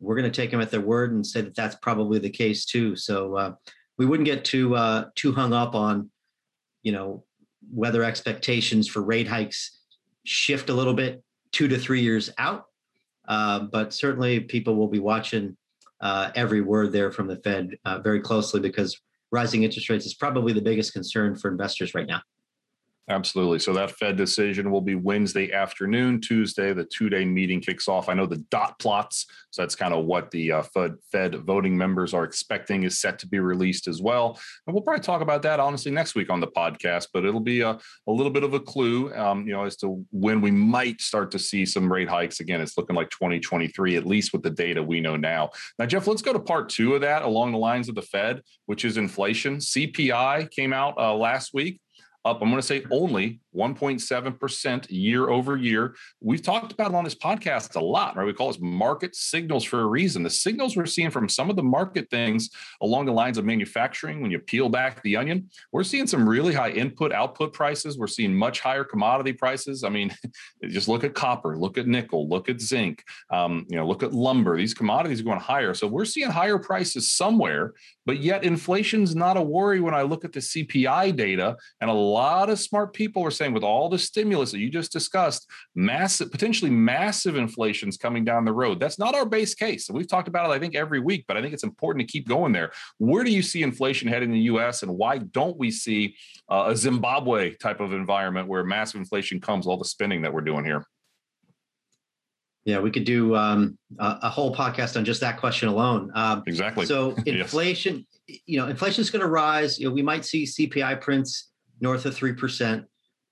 We're 0.00 0.16
going 0.16 0.30
to 0.30 0.36
take 0.36 0.50
them 0.50 0.60
at 0.60 0.70
their 0.70 0.80
word 0.80 1.12
and 1.12 1.26
say 1.26 1.42
that 1.42 1.54
that's 1.54 1.76
probably 1.76 2.18
the 2.18 2.30
case 2.30 2.64
too. 2.64 2.96
So 2.96 3.36
uh, 3.36 3.54
we 3.98 4.06
wouldn't 4.06 4.26
get 4.26 4.44
too 4.44 4.74
uh, 4.74 5.06
too 5.14 5.32
hung 5.32 5.52
up 5.52 5.74
on, 5.74 6.10
you 6.82 6.92
know, 6.92 7.24
whether 7.72 8.02
expectations 8.02 8.88
for 8.88 9.02
rate 9.02 9.28
hikes 9.28 9.78
shift 10.24 10.70
a 10.70 10.74
little 10.74 10.94
bit 10.94 11.22
two 11.52 11.68
to 11.68 11.78
three 11.78 12.00
years 12.00 12.30
out. 12.38 12.64
Uh, 13.28 13.60
but 13.60 13.92
certainly, 13.92 14.40
people 14.40 14.74
will 14.74 14.88
be 14.88 14.98
watching 14.98 15.56
uh, 16.00 16.32
every 16.34 16.60
word 16.60 16.90
there 16.90 17.12
from 17.12 17.28
the 17.28 17.36
Fed 17.36 17.78
uh, 17.84 18.00
very 18.00 18.20
closely 18.20 18.58
because 18.58 19.00
rising 19.32 19.64
interest 19.64 19.88
rates 19.88 20.06
is 20.06 20.14
probably 20.14 20.52
the 20.52 20.60
biggest 20.60 20.92
concern 20.92 21.34
for 21.34 21.50
investors 21.50 21.94
right 21.94 22.06
now. 22.06 22.20
Absolutely. 23.12 23.58
So 23.58 23.74
that 23.74 23.90
Fed 23.90 24.16
decision 24.16 24.70
will 24.70 24.80
be 24.80 24.94
Wednesday 24.94 25.52
afternoon. 25.52 26.18
Tuesday, 26.18 26.72
the 26.72 26.84
two 26.86 27.10
day 27.10 27.26
meeting 27.26 27.60
kicks 27.60 27.86
off. 27.86 28.08
I 28.08 28.14
know 28.14 28.24
the 28.24 28.38
dot 28.50 28.78
plots. 28.78 29.26
So 29.50 29.60
that's 29.60 29.74
kind 29.74 29.92
of 29.92 30.06
what 30.06 30.30
the 30.30 30.52
uh, 30.52 30.62
Fed, 30.62 30.94
Fed 31.10 31.34
voting 31.44 31.76
members 31.76 32.14
are 32.14 32.24
expecting 32.24 32.84
is 32.84 33.00
set 33.00 33.18
to 33.18 33.28
be 33.28 33.38
released 33.38 33.86
as 33.86 34.00
well. 34.00 34.40
And 34.66 34.72
we'll 34.72 34.82
probably 34.82 35.02
talk 35.02 35.20
about 35.20 35.42
that 35.42 35.60
honestly 35.60 35.92
next 35.92 36.14
week 36.14 36.30
on 36.30 36.40
the 36.40 36.46
podcast, 36.46 37.08
but 37.12 37.26
it'll 37.26 37.38
be 37.38 37.60
a, 37.60 37.72
a 38.06 38.10
little 38.10 38.32
bit 38.32 38.44
of 38.44 38.54
a 38.54 38.60
clue, 38.60 39.12
um, 39.14 39.46
you 39.46 39.52
know, 39.52 39.64
as 39.64 39.76
to 39.78 40.02
when 40.10 40.40
we 40.40 40.50
might 40.50 41.02
start 41.02 41.30
to 41.32 41.38
see 41.38 41.66
some 41.66 41.92
rate 41.92 42.08
hikes. 42.08 42.40
Again, 42.40 42.62
it's 42.62 42.78
looking 42.78 42.96
like 42.96 43.10
2023, 43.10 43.96
at 43.96 44.06
least 44.06 44.32
with 44.32 44.42
the 44.42 44.48
data 44.48 44.82
we 44.82 45.00
know 45.02 45.16
now. 45.16 45.50
Now, 45.78 45.84
Jeff, 45.84 46.06
let's 46.06 46.22
go 46.22 46.32
to 46.32 46.40
part 46.40 46.70
two 46.70 46.94
of 46.94 47.02
that 47.02 47.24
along 47.24 47.52
the 47.52 47.58
lines 47.58 47.90
of 47.90 47.94
the 47.94 48.00
Fed, 48.00 48.40
which 48.64 48.86
is 48.86 48.96
inflation. 48.96 49.58
CPI 49.58 50.50
came 50.50 50.72
out 50.72 50.94
uh, 50.96 51.14
last 51.14 51.52
week 51.52 51.78
up, 52.24 52.40
I'm 52.42 52.48
going 52.50 52.60
to 52.60 52.66
say 52.66 52.84
only 52.90 53.40
1.7% 53.54 54.86
year 54.88 55.28
over 55.28 55.56
year. 55.56 55.94
We've 56.20 56.42
talked 56.42 56.72
about 56.72 56.90
it 56.90 56.94
on 56.94 57.04
this 57.04 57.14
podcast 57.14 57.76
a 57.76 57.80
lot, 57.80 58.16
right? 58.16 58.26
We 58.26 58.32
call 58.32 58.48
this 58.48 58.60
market 58.60 59.14
signals 59.14 59.64
for 59.64 59.80
a 59.80 59.86
reason. 59.86 60.22
The 60.22 60.30
signals 60.30 60.76
we're 60.76 60.86
seeing 60.86 61.10
from 61.10 61.28
some 61.28 61.50
of 61.50 61.56
the 61.56 61.62
market 61.62 62.08
things 62.10 62.50
along 62.80 63.06
the 63.06 63.12
lines 63.12 63.38
of 63.38 63.44
manufacturing, 63.44 64.20
when 64.20 64.30
you 64.30 64.38
peel 64.38 64.68
back 64.68 65.02
the 65.02 65.16
onion, 65.16 65.50
we're 65.72 65.84
seeing 65.84 66.06
some 66.06 66.28
really 66.28 66.54
high 66.54 66.70
input 66.70 67.12
output 67.12 67.52
prices. 67.52 67.98
We're 67.98 68.06
seeing 68.06 68.34
much 68.34 68.60
higher 68.60 68.84
commodity 68.84 69.32
prices. 69.32 69.84
I 69.84 69.88
mean, 69.88 70.14
just 70.68 70.88
look 70.88 71.04
at 71.04 71.14
copper, 71.14 71.56
look 71.56 71.78
at 71.78 71.86
nickel, 71.86 72.28
look 72.28 72.48
at 72.48 72.60
zinc, 72.60 73.04
um, 73.30 73.66
you 73.68 73.76
know, 73.76 73.86
look 73.86 74.02
at 74.02 74.12
lumber. 74.12 74.56
These 74.56 74.74
commodities 74.74 75.20
are 75.20 75.24
going 75.24 75.40
higher. 75.40 75.74
So 75.74 75.86
we're 75.86 76.04
seeing 76.04 76.30
higher 76.30 76.58
prices 76.58 77.10
somewhere, 77.10 77.72
but 78.06 78.20
yet 78.20 78.44
inflation's 78.44 79.14
not 79.14 79.36
a 79.36 79.42
worry 79.42 79.80
when 79.80 79.94
I 79.94 80.02
look 80.02 80.24
at 80.24 80.32
the 80.32 80.40
CPI 80.40 81.16
data. 81.16 81.56
And 81.80 81.90
a 81.90 81.94
lot 81.94 82.50
of 82.50 82.58
smart 82.58 82.92
people 82.92 83.24
are 83.24 83.30
saying, 83.30 83.41
saying 83.42 83.52
with 83.52 83.64
all 83.64 83.88
the 83.88 83.98
stimulus 83.98 84.52
that 84.52 84.60
you 84.60 84.70
just 84.70 84.92
discussed, 84.92 85.50
massive, 85.74 86.30
potentially 86.30 86.70
massive 86.70 87.36
inflation's 87.36 87.96
coming 87.96 88.24
down 88.24 88.44
the 88.44 88.52
road. 88.52 88.78
That's 88.78 88.98
not 88.98 89.14
our 89.14 89.26
base 89.26 89.54
case. 89.54 89.90
We've 89.90 90.06
talked 90.06 90.28
about 90.28 90.50
it, 90.50 90.54
I 90.54 90.58
think, 90.58 90.76
every 90.76 91.00
week, 91.00 91.24
but 91.26 91.36
I 91.36 91.42
think 91.42 91.52
it's 91.52 91.64
important 91.64 92.06
to 92.06 92.12
keep 92.12 92.28
going 92.28 92.52
there. 92.52 92.72
Where 92.98 93.24
do 93.24 93.32
you 93.32 93.42
see 93.42 93.62
inflation 93.62 94.08
heading 94.08 94.30
in 94.30 94.34
the 94.34 94.44
US, 94.54 94.82
and 94.82 94.96
why 94.96 95.18
don't 95.18 95.58
we 95.58 95.70
see 95.70 96.14
uh, 96.48 96.66
a 96.68 96.76
Zimbabwe 96.76 97.54
type 97.54 97.80
of 97.80 97.92
environment 97.92 98.48
where 98.48 98.64
massive 98.64 99.00
inflation 99.00 99.40
comes, 99.40 99.66
all 99.66 99.76
the 99.76 99.84
spending 99.84 100.22
that 100.22 100.32
we're 100.32 100.42
doing 100.42 100.64
here? 100.64 100.86
Yeah, 102.64 102.78
we 102.78 102.92
could 102.92 103.04
do 103.04 103.34
um, 103.34 103.76
a, 103.98 104.18
a, 104.22 104.28
whole 104.28 104.54
podcast 104.54 104.96
on 104.96 105.04
just 105.04 105.20
that 105.20 105.36
question 105.36 105.68
alone. 105.68 106.12
Um, 106.14 106.44
exactly. 106.46 106.86
So 106.86 107.16
inflation, 107.26 108.06
yes. 108.28 108.38
you 108.46 108.60
know, 108.60 108.68
inflation 108.68 109.00
is 109.00 109.10
going 109.10 109.22
to 109.22 109.28
rise. 109.28 109.80
You 109.80 109.88
know, 109.88 109.94
we 109.94 110.02
might 110.02 110.24
see 110.24 110.44
CPI 110.44 111.00
prints 111.00 111.50
north 111.80 112.06
of 112.06 112.14
three 112.14 112.32
percent 112.32 112.86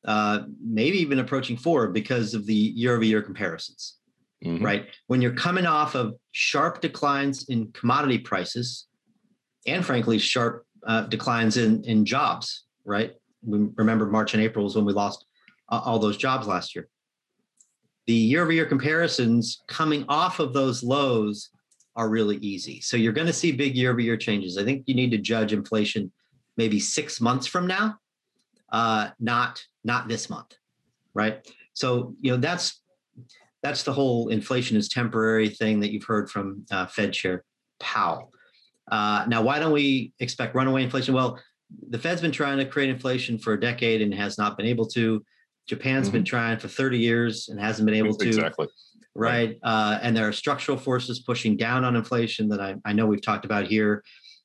uh, 0.06 0.40
maybe 0.62 0.98
even 0.98 1.18
approaching 1.18 1.56
four 1.56 1.88
because 1.88 2.34
of 2.34 2.46
the 2.46 2.54
year 2.54 2.94
over 2.94 3.04
year 3.04 3.22
comparisons, 3.22 3.98
mm-hmm. 4.44 4.64
right? 4.64 4.86
When 5.06 5.20
you're 5.20 5.34
coming 5.34 5.66
off 5.66 5.94
of 5.94 6.14
sharp 6.32 6.80
declines 6.80 7.48
in 7.48 7.70
commodity 7.72 8.18
prices 8.18 8.86
and 9.66 9.84
frankly, 9.84 10.18
sharp 10.18 10.66
uh, 10.86 11.02
declines 11.02 11.56
in, 11.56 11.84
in 11.84 12.04
jobs, 12.04 12.64
right? 12.84 13.12
We 13.42 13.68
remember 13.76 14.06
March 14.06 14.34
and 14.34 14.42
April 14.42 14.64
was 14.64 14.76
when 14.76 14.84
we 14.84 14.92
lost 14.92 15.24
uh, 15.68 15.80
all 15.84 15.98
those 15.98 16.16
jobs 16.16 16.46
last 16.46 16.74
year. 16.74 16.88
The 18.06 18.14
year 18.14 18.42
over 18.42 18.52
year 18.52 18.66
comparisons 18.66 19.62
coming 19.68 20.04
off 20.08 20.40
of 20.40 20.52
those 20.52 20.82
lows 20.82 21.50
are 21.96 22.08
really 22.08 22.36
easy. 22.36 22.80
So 22.80 22.96
you're 22.96 23.12
going 23.12 23.26
to 23.26 23.32
see 23.32 23.52
big 23.52 23.76
year 23.76 23.90
over 23.90 24.00
year 24.00 24.16
changes. 24.16 24.56
I 24.56 24.64
think 24.64 24.84
you 24.86 24.94
need 24.94 25.10
to 25.10 25.18
judge 25.18 25.52
inflation 25.52 26.10
maybe 26.56 26.80
six 26.80 27.20
months 27.20 27.46
from 27.46 27.66
now, 27.66 27.96
uh, 28.72 29.10
not 29.18 29.62
not 29.84 30.08
this 30.08 30.30
month, 30.30 30.54
right? 31.14 31.46
So 31.74 32.14
you 32.20 32.32
know 32.32 32.36
that's 32.36 32.80
that's 33.62 33.82
the 33.82 33.92
whole 33.92 34.28
inflation 34.28 34.76
is 34.76 34.88
temporary 34.88 35.48
thing 35.48 35.80
that 35.80 35.92
you've 35.92 36.04
heard 36.04 36.30
from 36.30 36.64
uh, 36.70 36.86
Fed 36.86 37.12
Chair 37.12 37.44
Powell. 37.78 38.32
Uh, 38.90 39.24
now, 39.28 39.42
why 39.42 39.58
don't 39.58 39.72
we 39.72 40.12
expect 40.18 40.54
runaway 40.54 40.82
inflation? 40.82 41.14
Well, 41.14 41.38
the 41.90 41.98
Fed's 41.98 42.20
been 42.20 42.32
trying 42.32 42.58
to 42.58 42.64
create 42.64 42.90
inflation 42.90 43.38
for 43.38 43.52
a 43.52 43.60
decade 43.60 44.02
and 44.02 44.12
has 44.14 44.38
not 44.38 44.56
been 44.56 44.66
able 44.66 44.86
to. 44.88 45.24
Japan's 45.68 46.08
mm-hmm. 46.08 46.18
been 46.18 46.24
trying 46.24 46.58
for 46.58 46.68
30 46.68 46.98
years 46.98 47.48
and 47.48 47.60
hasn't 47.60 47.86
been 47.86 47.94
able 47.94 48.14
to. 48.14 48.26
Exactly. 48.26 48.66
Right. 49.14 49.30
right. 49.30 49.58
Uh, 49.62 49.98
and 50.02 50.16
there 50.16 50.26
are 50.26 50.32
structural 50.32 50.76
forces 50.76 51.20
pushing 51.20 51.56
down 51.56 51.84
on 51.84 51.96
inflation 51.96 52.48
that 52.48 52.60
I, 52.60 52.76
I 52.84 52.92
know 52.92 53.06
we've 53.06 53.22
talked 53.22 53.44
about 53.44 53.66
here. 53.66 54.02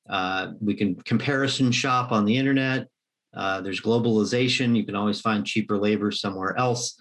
Uh, 0.10 0.52
we 0.60 0.76
can 0.76 0.96
comparison 0.96 1.72
shop 1.72 2.12
on 2.12 2.26
the 2.26 2.38
internet. 2.38 2.88
Uh, 3.36 3.62
there's 3.62 3.82
globalization. 3.82 4.76
You 4.76 4.86
can 4.86 4.96
always 4.96 5.22
find 5.22 5.46
cheaper 5.46 5.78
labor 5.78 6.12
somewhere 6.12 6.58
else. 6.58 6.98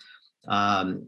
Um, 0.48 1.06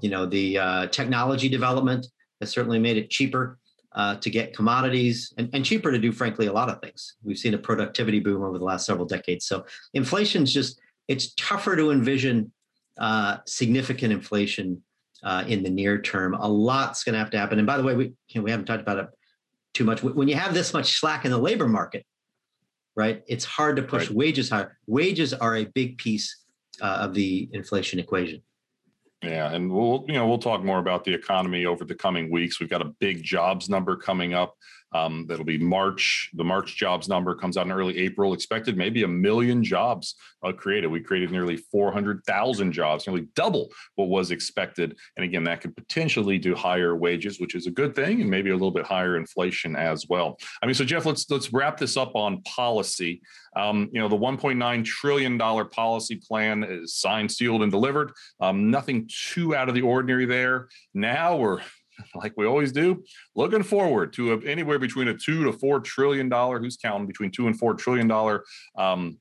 you 0.00 0.10
know, 0.10 0.26
the 0.26 0.58
uh, 0.58 0.86
technology 0.88 1.48
development 1.48 2.06
has 2.40 2.50
certainly 2.50 2.78
made 2.78 2.96
it 2.96 3.10
cheaper 3.10 3.58
uh, 3.94 4.16
to 4.16 4.30
get 4.30 4.56
commodities 4.56 5.32
and, 5.36 5.50
and, 5.52 5.64
cheaper 5.64 5.92
to 5.92 5.98
do, 5.98 6.12
frankly, 6.12 6.46
a 6.46 6.52
lot 6.52 6.70
of 6.70 6.80
things. 6.80 7.16
We've 7.22 7.36
seen 7.36 7.52
a 7.52 7.58
productivity 7.58 8.20
boom 8.20 8.42
over 8.42 8.58
the 8.58 8.64
last 8.64 8.86
several 8.86 9.06
decades. 9.06 9.44
So 9.44 9.66
inflation's 9.92 10.52
just, 10.52 10.80
it's 11.08 11.34
tougher 11.34 11.76
to 11.76 11.90
envision 11.90 12.52
uh, 12.98 13.38
significant 13.46 14.12
inflation 14.12 14.82
uh, 15.22 15.44
in 15.46 15.62
the 15.62 15.70
near 15.70 16.00
term. 16.00 16.34
A 16.34 16.48
lot's 16.48 17.04
going 17.04 17.12
to 17.12 17.18
have 17.18 17.30
to 17.30 17.38
happen. 17.38 17.58
And 17.58 17.66
by 17.66 17.76
the 17.76 17.82
way, 17.82 17.94
we, 17.94 18.04
you 18.04 18.40
know, 18.40 18.42
we 18.42 18.50
haven't 18.50 18.66
talked 18.66 18.82
about 18.82 18.98
it 18.98 19.08
too 19.74 19.84
much. 19.84 20.02
When 20.02 20.28
you 20.28 20.36
have 20.36 20.54
this 20.54 20.72
much 20.72 20.98
slack 20.98 21.24
in 21.24 21.30
the 21.30 21.38
labor 21.38 21.68
market, 21.68 22.06
right? 22.94 23.22
It's 23.26 23.44
hard 23.44 23.76
to 23.76 23.82
push 23.82 24.08
right. 24.08 24.16
wages 24.16 24.50
higher. 24.50 24.76
Wages 24.86 25.32
are 25.32 25.56
a 25.56 25.64
big 25.64 25.98
piece 25.98 26.44
uh, 26.80 26.98
of 27.00 27.14
the 27.14 27.48
inflation 27.52 27.98
equation. 27.98 28.42
Yeah, 29.22 29.52
and 29.52 29.70
we'll 29.70 30.04
you 30.08 30.14
know 30.14 30.26
we'll 30.26 30.38
talk 30.38 30.64
more 30.64 30.78
about 30.78 31.04
the 31.04 31.14
economy 31.14 31.64
over 31.64 31.84
the 31.84 31.94
coming 31.94 32.30
weeks. 32.30 32.58
We've 32.58 32.68
got 32.68 32.82
a 32.82 32.92
big 33.00 33.22
jobs 33.22 33.68
number 33.68 33.96
coming 33.96 34.34
up. 34.34 34.56
Um, 34.94 35.26
that'll 35.26 35.44
be 35.44 35.58
March. 35.58 36.30
The 36.34 36.44
March 36.44 36.76
jobs 36.76 37.08
number 37.08 37.34
comes 37.34 37.56
out 37.56 37.66
in 37.66 37.72
early 37.72 37.98
April. 37.98 38.34
Expected 38.34 38.76
maybe 38.76 39.04
a 39.04 39.08
million 39.08 39.64
jobs 39.64 40.16
uh, 40.42 40.52
created. 40.52 40.88
We 40.88 41.00
created 41.00 41.30
nearly 41.30 41.56
400,000 41.56 42.72
jobs, 42.72 43.06
nearly 43.06 43.26
double 43.34 43.70
what 43.94 44.08
was 44.08 44.30
expected. 44.30 44.96
And 45.16 45.24
again, 45.24 45.44
that 45.44 45.60
could 45.60 45.76
potentially 45.76 46.38
do 46.38 46.54
higher 46.54 46.94
wages, 46.94 47.40
which 47.40 47.54
is 47.54 47.66
a 47.66 47.70
good 47.70 47.94
thing, 47.94 48.20
and 48.20 48.30
maybe 48.30 48.50
a 48.50 48.54
little 48.54 48.70
bit 48.70 48.84
higher 48.84 49.16
inflation 49.16 49.76
as 49.76 50.08
well. 50.08 50.38
I 50.62 50.66
mean, 50.66 50.74
so 50.74 50.84
Jeff, 50.84 51.06
let's 51.06 51.30
let's 51.30 51.52
wrap 51.52 51.78
this 51.78 51.96
up 51.96 52.14
on 52.14 52.42
policy. 52.42 53.22
Um, 53.54 53.90
you 53.92 54.00
know, 54.00 54.08
the 54.08 54.16
1.9 54.16 54.84
trillion 54.84 55.36
dollar 55.36 55.64
policy 55.64 56.16
plan 56.16 56.64
is 56.64 56.94
signed, 56.94 57.30
sealed, 57.30 57.62
and 57.62 57.70
delivered. 57.70 58.12
Um, 58.40 58.70
nothing 58.70 59.06
too 59.12 59.54
out 59.54 59.68
of 59.68 59.74
the 59.74 59.82
ordinary 59.82 60.26
there. 60.26 60.68
Now 60.94 61.36
we're 61.36 61.60
like 62.14 62.32
we 62.36 62.46
always 62.46 62.72
do, 62.72 63.04
looking 63.36 63.62
forward 63.62 64.12
to 64.14 64.32
a, 64.34 64.40
anywhere 64.44 64.78
between 64.78 65.08
a 65.08 65.14
two 65.14 65.44
to 65.44 65.52
four 65.52 65.80
trillion 65.80 66.28
dollar. 66.28 66.58
Who's 66.58 66.76
counting 66.76 67.06
between 67.06 67.30
two 67.30 67.46
and 67.46 67.58
four 67.58 67.74
trillion 67.74 68.08
dollar 68.08 68.44
um, 68.76 69.18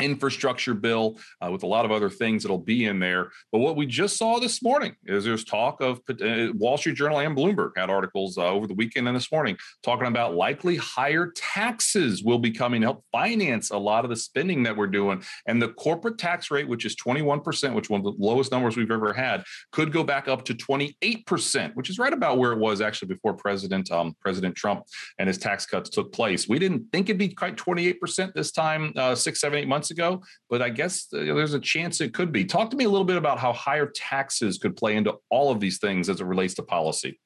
infrastructure 0.00 0.74
bill 0.74 1.18
uh, 1.40 1.50
with 1.50 1.62
a 1.62 1.66
lot 1.66 1.84
of 1.84 1.90
other 1.90 2.10
things 2.10 2.42
that'll 2.42 2.58
be 2.58 2.84
in 2.86 2.98
there. 2.98 3.30
But 3.52 3.58
what 3.58 3.76
we 3.76 3.86
just 3.86 4.16
saw 4.16 4.38
this 4.38 4.62
morning 4.62 4.96
is 5.04 5.24
there's 5.24 5.44
talk 5.44 5.80
of 5.80 6.00
uh, 6.08 6.52
Wall 6.54 6.76
Street 6.76 6.96
Journal 6.96 7.18
and 7.18 7.36
Bloomberg 7.36 7.72
had 7.76 7.90
articles 7.90 8.38
uh, 8.38 8.46
over 8.46 8.66
the 8.66 8.74
weekend 8.74 9.08
and 9.08 9.16
this 9.16 9.30
morning 9.32 9.56
talking 9.82 10.06
about 10.06 10.34
likely 10.34 10.76
higher 10.76 11.32
taxes 11.34 12.22
will 12.22 12.38
be 12.38 12.50
coming 12.50 12.80
to 12.80 12.86
help 12.86 13.04
finance 13.12 13.70
a 13.70 13.78
lot 13.78 14.04
of 14.04 14.10
the 14.10 14.16
spending 14.16 14.62
that 14.62 14.76
we're 14.76 14.86
doing. 14.86 15.22
And 15.46 15.60
the 15.60 15.68
corporate 15.68 16.18
tax 16.18 16.50
rate, 16.50 16.68
which 16.68 16.84
is 16.84 16.96
21%, 16.96 17.74
which 17.74 17.90
one 17.90 18.00
of 18.00 18.04
the 18.04 18.14
lowest 18.18 18.52
numbers 18.52 18.76
we've 18.76 18.90
ever 18.90 19.12
had, 19.12 19.44
could 19.72 19.92
go 19.92 20.04
back 20.04 20.28
up 20.28 20.44
to 20.46 20.54
28%, 20.54 21.74
which 21.74 21.90
is 21.90 21.98
right 21.98 22.12
about 22.12 22.38
where 22.38 22.52
it 22.52 22.58
was 22.58 22.80
actually 22.80 23.08
before 23.08 23.34
President 23.34 23.90
um, 23.90 24.14
President 24.20 24.54
Trump 24.54 24.84
and 25.18 25.28
his 25.28 25.38
tax 25.38 25.66
cuts 25.66 25.90
took 25.90 26.12
place. 26.12 26.48
We 26.48 26.58
didn't 26.58 26.86
think 26.92 27.08
it'd 27.08 27.18
be 27.18 27.28
quite 27.28 27.56
28% 27.56 28.32
this 28.34 28.52
time, 28.52 28.92
uh, 28.96 29.14
six, 29.14 29.40
seven, 29.40 29.58
eight 29.58 29.68
months 29.68 29.87
months 29.88 29.90
ago, 29.90 30.22
but 30.48 30.62
I 30.62 30.70
guess 30.70 31.06
uh, 31.12 31.18
there's 31.18 31.54
a 31.54 31.60
chance 31.60 32.00
it 32.00 32.14
could 32.14 32.32
be. 32.32 32.44
Talk 32.44 32.70
to 32.70 32.76
me 32.76 32.84
a 32.84 32.88
little 32.88 33.04
bit 33.04 33.16
about 33.16 33.38
how 33.38 33.52
higher 33.52 33.86
taxes 33.86 34.58
could 34.58 34.76
play 34.76 34.96
into 34.96 35.14
all 35.30 35.50
of 35.50 35.60
these 35.60 35.78
things 35.78 36.08
as 36.08 36.20
it 36.20 36.24
relates 36.24 36.54
to 36.54 36.62
policy. 36.62 37.18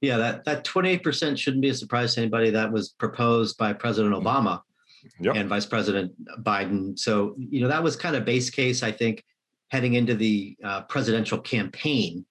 Yeah, 0.00 0.16
that 0.16 0.44
that 0.44 0.64
28% 0.64 1.36
shouldn't 1.36 1.62
be 1.62 1.68
a 1.68 1.74
surprise 1.74 2.14
to 2.14 2.22
anybody. 2.22 2.50
That 2.50 2.72
was 2.72 2.90
proposed 2.90 3.58
by 3.58 3.74
President 3.74 4.14
mm-hmm. 4.14 4.26
Obama 4.26 4.62
yep. 5.20 5.36
and 5.36 5.48
Vice 5.48 5.66
President 5.66 6.12
Biden. 6.42 6.98
So, 6.98 7.34
you 7.36 7.60
know, 7.60 7.68
that 7.68 7.82
was 7.82 7.96
kind 7.96 8.16
of 8.16 8.24
base 8.24 8.48
case, 8.48 8.82
I 8.82 8.92
think, 8.92 9.22
heading 9.68 9.94
into 9.94 10.14
the 10.14 10.56
uh, 10.64 10.82
presidential 10.82 11.38
campaign. 11.38 12.24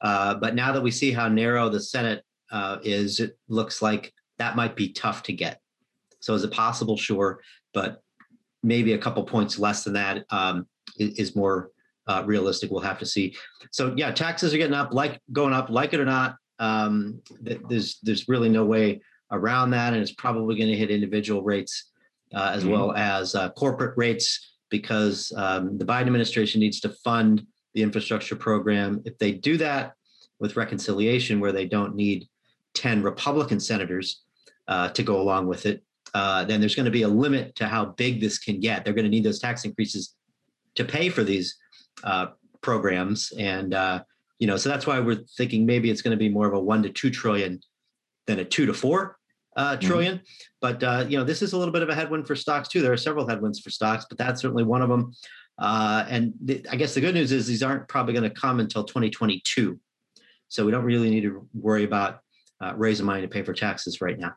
Uh, 0.00 0.34
but 0.34 0.54
now 0.54 0.72
that 0.72 0.82
we 0.82 0.90
see 0.90 1.10
how 1.10 1.28
narrow 1.28 1.68
the 1.68 1.80
Senate 1.80 2.22
uh, 2.52 2.78
is, 2.84 3.20
it 3.20 3.36
looks 3.48 3.82
like 3.82 4.12
that 4.38 4.56
might 4.56 4.76
be 4.76 4.92
tough 4.92 5.24
to 5.24 5.32
get. 5.32 5.60
So, 6.20 6.34
is 6.34 6.44
it 6.44 6.52
possible? 6.52 6.96
Sure 6.96 7.40
but 7.72 8.02
maybe 8.62 8.92
a 8.92 8.98
couple 8.98 9.22
points 9.24 9.58
less 9.58 9.84
than 9.84 9.94
that 9.94 10.24
um, 10.30 10.66
is, 10.98 11.34
more 11.36 11.70
uh, 12.06 12.22
realistic. 12.26 12.70
We'll 12.70 12.80
have 12.80 12.98
to 12.98 13.06
see. 13.06 13.36
So 13.70 13.94
yeah, 13.96 14.10
taxes 14.10 14.52
are 14.52 14.58
getting 14.58 14.74
up, 14.74 14.92
like 14.92 15.20
going 15.32 15.54
up, 15.54 15.70
like 15.70 15.94
it 15.94 16.00
or 16.00 16.04
not. 16.04 16.36
Um, 16.58 17.22
there's 17.40 17.98
there's 18.02 18.28
really 18.28 18.48
no 18.48 18.66
way 18.66 19.00
around 19.30 19.70
that, 19.70 19.92
and 19.92 20.02
it's 20.02 20.12
probably 20.12 20.56
going 20.56 20.70
to 20.70 20.76
hit 20.76 20.90
individual 20.90 21.42
rates 21.42 21.90
uh, 22.34 22.50
as 22.52 22.62
mm-hmm. 22.62 22.72
well 22.72 22.92
as 22.92 23.34
uh, 23.34 23.50
corporate 23.50 23.96
rates. 23.96 24.56
because 24.68 25.32
um, 25.36 25.78
the 25.78 25.84
Biden 25.84 26.06
administration 26.06 26.60
needs 26.60 26.80
to 26.80 26.88
fund 27.04 27.46
the 27.74 27.82
infrastructure 27.82 28.36
program. 28.36 29.00
If 29.04 29.16
they 29.18 29.32
do 29.32 29.56
that 29.56 29.94
with 30.38 30.56
reconciliation, 30.56 31.40
where 31.40 31.52
they 31.52 31.66
don't 31.66 31.94
need 31.94 32.28
10 32.74 33.02
Republican 33.02 33.60
senators 33.60 34.22
uh, 34.68 34.88
to 34.90 35.02
go 35.02 35.20
along 35.20 35.46
with 35.48 35.66
it, 35.66 35.82
uh, 36.14 36.44
then 36.44 36.60
there's 36.60 36.74
going 36.74 36.84
to 36.84 36.90
be 36.90 37.02
a 37.02 37.08
limit 37.08 37.54
to 37.56 37.66
how 37.66 37.86
big 37.86 38.20
this 38.20 38.38
can 38.38 38.60
get. 38.60 38.84
They're 38.84 38.94
going 38.94 39.04
to 39.04 39.10
need 39.10 39.24
those 39.24 39.38
tax 39.38 39.64
increases 39.64 40.14
to 40.74 40.84
pay 40.84 41.08
for 41.08 41.24
these 41.24 41.56
uh, 42.04 42.28
programs, 42.60 43.32
and 43.38 43.74
uh, 43.74 44.02
you 44.38 44.46
know, 44.46 44.56
so 44.56 44.68
that's 44.68 44.86
why 44.86 44.98
we're 45.00 45.22
thinking 45.36 45.66
maybe 45.66 45.90
it's 45.90 46.02
going 46.02 46.16
to 46.16 46.18
be 46.18 46.28
more 46.28 46.46
of 46.46 46.54
a 46.54 46.60
one 46.60 46.82
to 46.82 46.90
two 46.90 47.10
trillion 47.10 47.60
than 48.26 48.38
a 48.38 48.44
two 48.44 48.66
to 48.66 48.74
four 48.74 49.18
uh, 49.56 49.76
mm-hmm. 49.76 49.86
trillion. 49.86 50.14
Mm-hmm. 50.16 50.24
But 50.60 50.82
uh, 50.82 51.04
you 51.08 51.18
know, 51.18 51.24
this 51.24 51.42
is 51.42 51.52
a 51.52 51.58
little 51.58 51.72
bit 51.72 51.82
of 51.82 51.88
a 51.88 51.94
headwind 51.94 52.26
for 52.26 52.34
stocks 52.34 52.68
too. 52.68 52.82
There 52.82 52.92
are 52.92 52.96
several 52.96 53.28
headwinds 53.28 53.60
for 53.60 53.70
stocks, 53.70 54.06
but 54.08 54.18
that's 54.18 54.40
certainly 54.40 54.64
one 54.64 54.82
of 54.82 54.88
them. 54.88 55.12
Uh, 55.58 56.06
and 56.08 56.32
th- 56.46 56.64
I 56.70 56.76
guess 56.76 56.94
the 56.94 57.02
good 57.02 57.14
news 57.14 57.32
is 57.32 57.46
these 57.46 57.62
aren't 57.62 57.86
probably 57.86 58.14
going 58.14 58.28
to 58.28 58.30
come 58.30 58.60
until 58.60 58.82
2022, 58.82 59.78
so 60.48 60.64
we 60.64 60.72
don't 60.72 60.84
really 60.84 61.10
need 61.10 61.22
to 61.22 61.46
worry 61.52 61.84
about 61.84 62.20
uh, 62.62 62.72
raising 62.76 63.04
money 63.04 63.20
to 63.20 63.28
pay 63.28 63.42
for 63.42 63.52
taxes 63.52 64.00
right 64.00 64.18
now. 64.18 64.32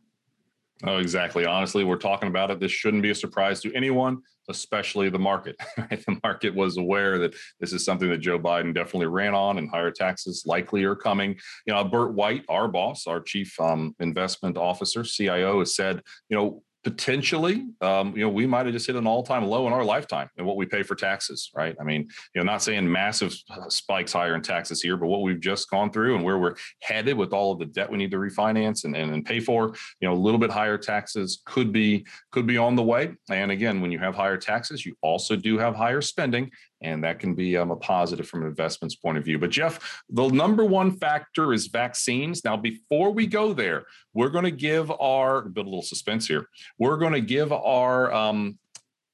Oh, 0.85 0.97
exactly. 0.97 1.45
Honestly, 1.45 1.85
we're 1.85 1.95
talking 1.95 2.27
about 2.27 2.51
it. 2.51 2.59
This 2.59 2.71
shouldn't 2.71 3.03
be 3.03 3.11
a 3.11 3.15
surprise 3.15 3.61
to 3.61 3.73
anyone, 3.73 4.21
especially 4.49 5.09
the 5.09 5.19
market. 5.19 5.55
the 5.77 6.19
market 6.23 6.53
was 6.53 6.77
aware 6.77 7.17
that 7.19 7.35
this 7.61 7.71
is 7.71 7.85
something 7.85 8.09
that 8.09 8.17
Joe 8.17 8.37
Biden 8.37 8.73
definitely 8.73 9.07
ran 9.07 9.33
on, 9.33 9.57
and 9.57 9.69
higher 9.69 9.91
taxes 9.91 10.43
likely 10.45 10.83
are 10.83 10.95
coming. 10.95 11.39
You 11.65 11.73
know, 11.73 11.83
Burt 11.85 12.13
White, 12.13 12.43
our 12.49 12.67
boss, 12.67 13.07
our 13.07 13.21
chief 13.21 13.57
um, 13.61 13.95
investment 14.01 14.57
officer, 14.57 15.05
CIO, 15.05 15.59
has 15.59 15.73
said, 15.73 16.01
you 16.27 16.35
know, 16.35 16.63
potentially, 16.83 17.65
um, 17.81 18.13
you 18.15 18.21
know, 18.21 18.29
we 18.29 18.45
might 18.45 18.65
have 18.65 18.73
just 18.73 18.87
hit 18.87 18.95
an 18.95 19.07
all-time 19.07 19.45
low 19.45 19.67
in 19.67 19.73
our 19.73 19.85
lifetime 19.85 20.29
and 20.37 20.45
what 20.45 20.57
we 20.57 20.65
pay 20.65 20.83
for 20.83 20.95
taxes, 20.95 21.49
right? 21.55 21.75
I 21.79 21.83
mean, 21.83 22.01
you 22.35 22.41
know, 22.41 22.43
not 22.43 22.61
saying 22.61 22.91
massive 22.91 23.33
spikes 23.69 24.11
higher 24.11 24.35
in 24.35 24.41
taxes 24.41 24.81
here, 24.81 24.97
but 24.97 25.07
what 25.07 25.21
we've 25.21 25.39
just 25.39 25.69
gone 25.69 25.91
through 25.91 26.15
and 26.15 26.23
where 26.23 26.37
we're 26.39 26.55
headed 26.81 27.17
with 27.17 27.31
all 27.31 27.53
of 27.53 27.59
the 27.59 27.65
debt 27.65 27.89
we 27.89 27.97
need 27.97 28.11
to 28.11 28.17
refinance 28.17 28.83
and, 28.83 28.95
and, 28.95 29.13
and 29.13 29.25
pay 29.25 29.39
for, 29.39 29.73
you 30.01 30.07
know, 30.07 30.13
a 30.13 30.21
little 30.21 30.39
bit 30.39 30.51
higher 30.51 30.77
taxes 30.77 31.41
could 31.45 31.71
be 31.71 32.05
could 32.31 32.45
be 32.45 32.57
on 32.57 32.75
the 32.75 32.83
way. 32.83 33.13
And 33.29 33.51
again, 33.51 33.79
when 33.79 33.91
you 33.91 33.99
have 33.99 34.15
higher 34.15 34.37
taxes, 34.37 34.85
you 34.85 34.95
also 35.01 35.35
do 35.35 35.57
have 35.57 35.75
higher 35.75 36.01
spending, 36.01 36.51
and 36.83 37.03
that 37.03 37.19
can 37.19 37.33
be 37.33 37.57
um, 37.57 37.71
a 37.71 37.75
positive 37.75 38.27
from 38.27 38.41
an 38.41 38.47
investments 38.47 38.95
point 38.95 39.17
of 39.17 39.23
view. 39.23 39.39
But 39.39 39.49
Jeff, 39.49 40.03
the 40.09 40.27
number 40.27 40.65
one 40.65 40.91
factor 40.91 41.53
is 41.53 41.67
vaccines. 41.67 42.43
Now, 42.43 42.57
before 42.57 43.11
we 43.11 43.25
go 43.25 43.53
there, 43.53 43.85
we're 44.13 44.29
going 44.29 44.43
to 44.43 44.51
give 44.51 44.91
our 44.91 45.41
build 45.41 45.65
a 45.65 45.69
little 45.69 45.81
suspense 45.81 46.27
here. 46.27 46.47
We're 46.77 46.97
going 46.97 47.13
to 47.13 47.21
give 47.21 47.51
our 47.51 48.13
um, 48.13 48.59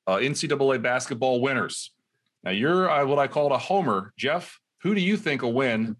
uh, 0.08 0.18
NCAA 0.18 0.82
basketball 0.82 1.42
winners. 1.42 1.92
Now, 2.44 2.52
you're 2.52 2.90
uh, 2.90 3.06
what 3.06 3.20
I 3.20 3.28
call 3.28 3.54
a 3.54 3.58
homer, 3.58 4.14
Jeff. 4.18 4.60
Who 4.82 4.96
do 4.96 5.02
you 5.02 5.18
think 5.18 5.42
will 5.42 5.54
win? 5.54 5.96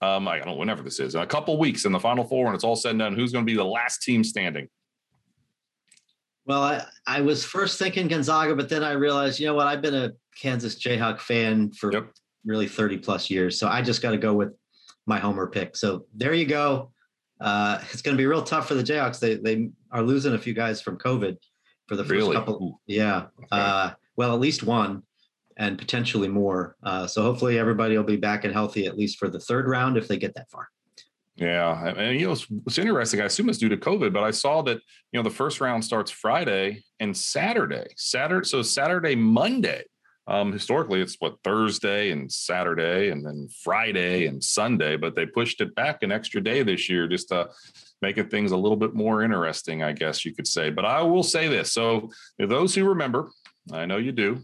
Um, 0.00 0.28
I 0.28 0.38
don't 0.38 0.46
know 0.48 0.54
whenever 0.54 0.82
this 0.82 1.00
is 1.00 1.14
in 1.14 1.20
a 1.20 1.26
couple 1.26 1.56
weeks 1.58 1.84
in 1.84 1.92
the 1.92 2.00
Final 2.00 2.24
Four, 2.24 2.46
and 2.46 2.54
it's 2.54 2.64
all 2.64 2.76
said 2.76 2.90
and 2.90 2.98
done. 2.98 3.14
Who's 3.14 3.32
going 3.32 3.46
to 3.46 3.50
be 3.50 3.56
the 3.56 3.64
last 3.64 4.02
team 4.02 4.24
standing? 4.24 4.68
Well, 6.46 6.62
I, 6.62 6.84
I 7.06 7.20
was 7.22 7.44
first 7.44 7.78
thinking 7.78 8.08
Gonzaga, 8.08 8.54
but 8.54 8.68
then 8.68 8.84
I 8.84 8.92
realized, 8.92 9.40
you 9.40 9.46
know 9.46 9.54
what? 9.54 9.66
I've 9.66 9.80
been 9.80 9.94
a 9.94 10.12
Kansas 10.40 10.74
Jayhawk 10.76 11.20
fan 11.20 11.72
for 11.72 11.92
yep. 11.92 12.10
really 12.44 12.68
30 12.68 12.98
plus 12.98 13.30
years. 13.30 13.58
So 13.58 13.68
I 13.68 13.80
just 13.82 14.02
got 14.02 14.10
to 14.10 14.18
go 14.18 14.34
with 14.34 14.52
my 15.06 15.18
homer 15.18 15.46
pick. 15.46 15.76
So 15.76 16.06
there 16.14 16.34
you 16.34 16.46
go. 16.46 16.92
Uh, 17.40 17.80
it's 17.92 18.02
going 18.02 18.16
to 18.16 18.20
be 18.20 18.26
real 18.26 18.42
tough 18.42 18.68
for 18.68 18.74
the 18.74 18.82
Jayhawks. 18.82 19.20
They, 19.20 19.36
they 19.36 19.70
are 19.90 20.02
losing 20.02 20.34
a 20.34 20.38
few 20.38 20.52
guys 20.52 20.80
from 20.80 20.98
COVID 20.98 21.36
for 21.86 21.96
the 21.96 22.04
first 22.04 22.12
really? 22.12 22.36
couple. 22.36 22.80
Yeah. 22.86 23.26
Okay. 23.38 23.48
Uh, 23.50 23.90
well, 24.16 24.34
at 24.34 24.40
least 24.40 24.62
one 24.62 25.02
and 25.56 25.78
potentially 25.78 26.28
more. 26.28 26.76
Uh, 26.82 27.06
so 27.06 27.22
hopefully 27.22 27.58
everybody 27.58 27.96
will 27.96 28.04
be 28.04 28.16
back 28.16 28.44
and 28.44 28.52
healthy 28.52 28.86
at 28.86 28.98
least 28.98 29.18
for 29.18 29.28
the 29.28 29.40
third 29.40 29.68
round 29.68 29.96
if 29.96 30.08
they 30.08 30.16
get 30.16 30.34
that 30.34 30.50
far. 30.50 30.68
Yeah, 31.36 31.94
and 31.96 32.18
you 32.18 32.26
know 32.26 32.36
it's 32.66 32.78
interesting. 32.78 33.20
I 33.20 33.24
assume 33.24 33.48
it's 33.48 33.58
due 33.58 33.68
to 33.68 33.76
COVID, 33.76 34.12
but 34.12 34.22
I 34.22 34.30
saw 34.30 34.62
that 34.62 34.76
you 35.10 35.18
know 35.18 35.22
the 35.22 35.30
first 35.30 35.60
round 35.60 35.84
starts 35.84 36.10
Friday 36.10 36.84
and 37.00 37.16
Saturday. 37.16 37.86
Saturday, 37.96 38.46
so 38.46 38.62
Saturday, 38.62 39.16
Monday. 39.16 39.82
Um, 40.26 40.52
historically, 40.52 41.02
it's 41.02 41.16
what 41.18 41.36
Thursday 41.42 42.10
and 42.10 42.32
Saturday, 42.32 43.10
and 43.10 43.26
then 43.26 43.48
Friday 43.62 44.26
and 44.26 44.42
Sunday. 44.42 44.96
But 44.96 45.16
they 45.16 45.26
pushed 45.26 45.60
it 45.60 45.74
back 45.74 46.02
an 46.02 46.12
extra 46.12 46.40
day 46.40 46.62
this 46.62 46.88
year, 46.88 47.08
just 47.08 47.28
to 47.28 47.50
making 48.00 48.28
things 48.28 48.52
a 48.52 48.56
little 48.56 48.76
bit 48.76 48.94
more 48.94 49.22
interesting, 49.22 49.82
I 49.82 49.92
guess 49.92 50.24
you 50.24 50.34
could 50.34 50.46
say. 50.46 50.70
But 50.70 50.84
I 50.84 51.02
will 51.02 51.24
say 51.24 51.48
this: 51.48 51.72
so 51.72 52.10
those 52.38 52.76
who 52.76 52.84
remember, 52.84 53.30
I 53.72 53.86
know 53.86 53.96
you 53.96 54.12
do. 54.12 54.40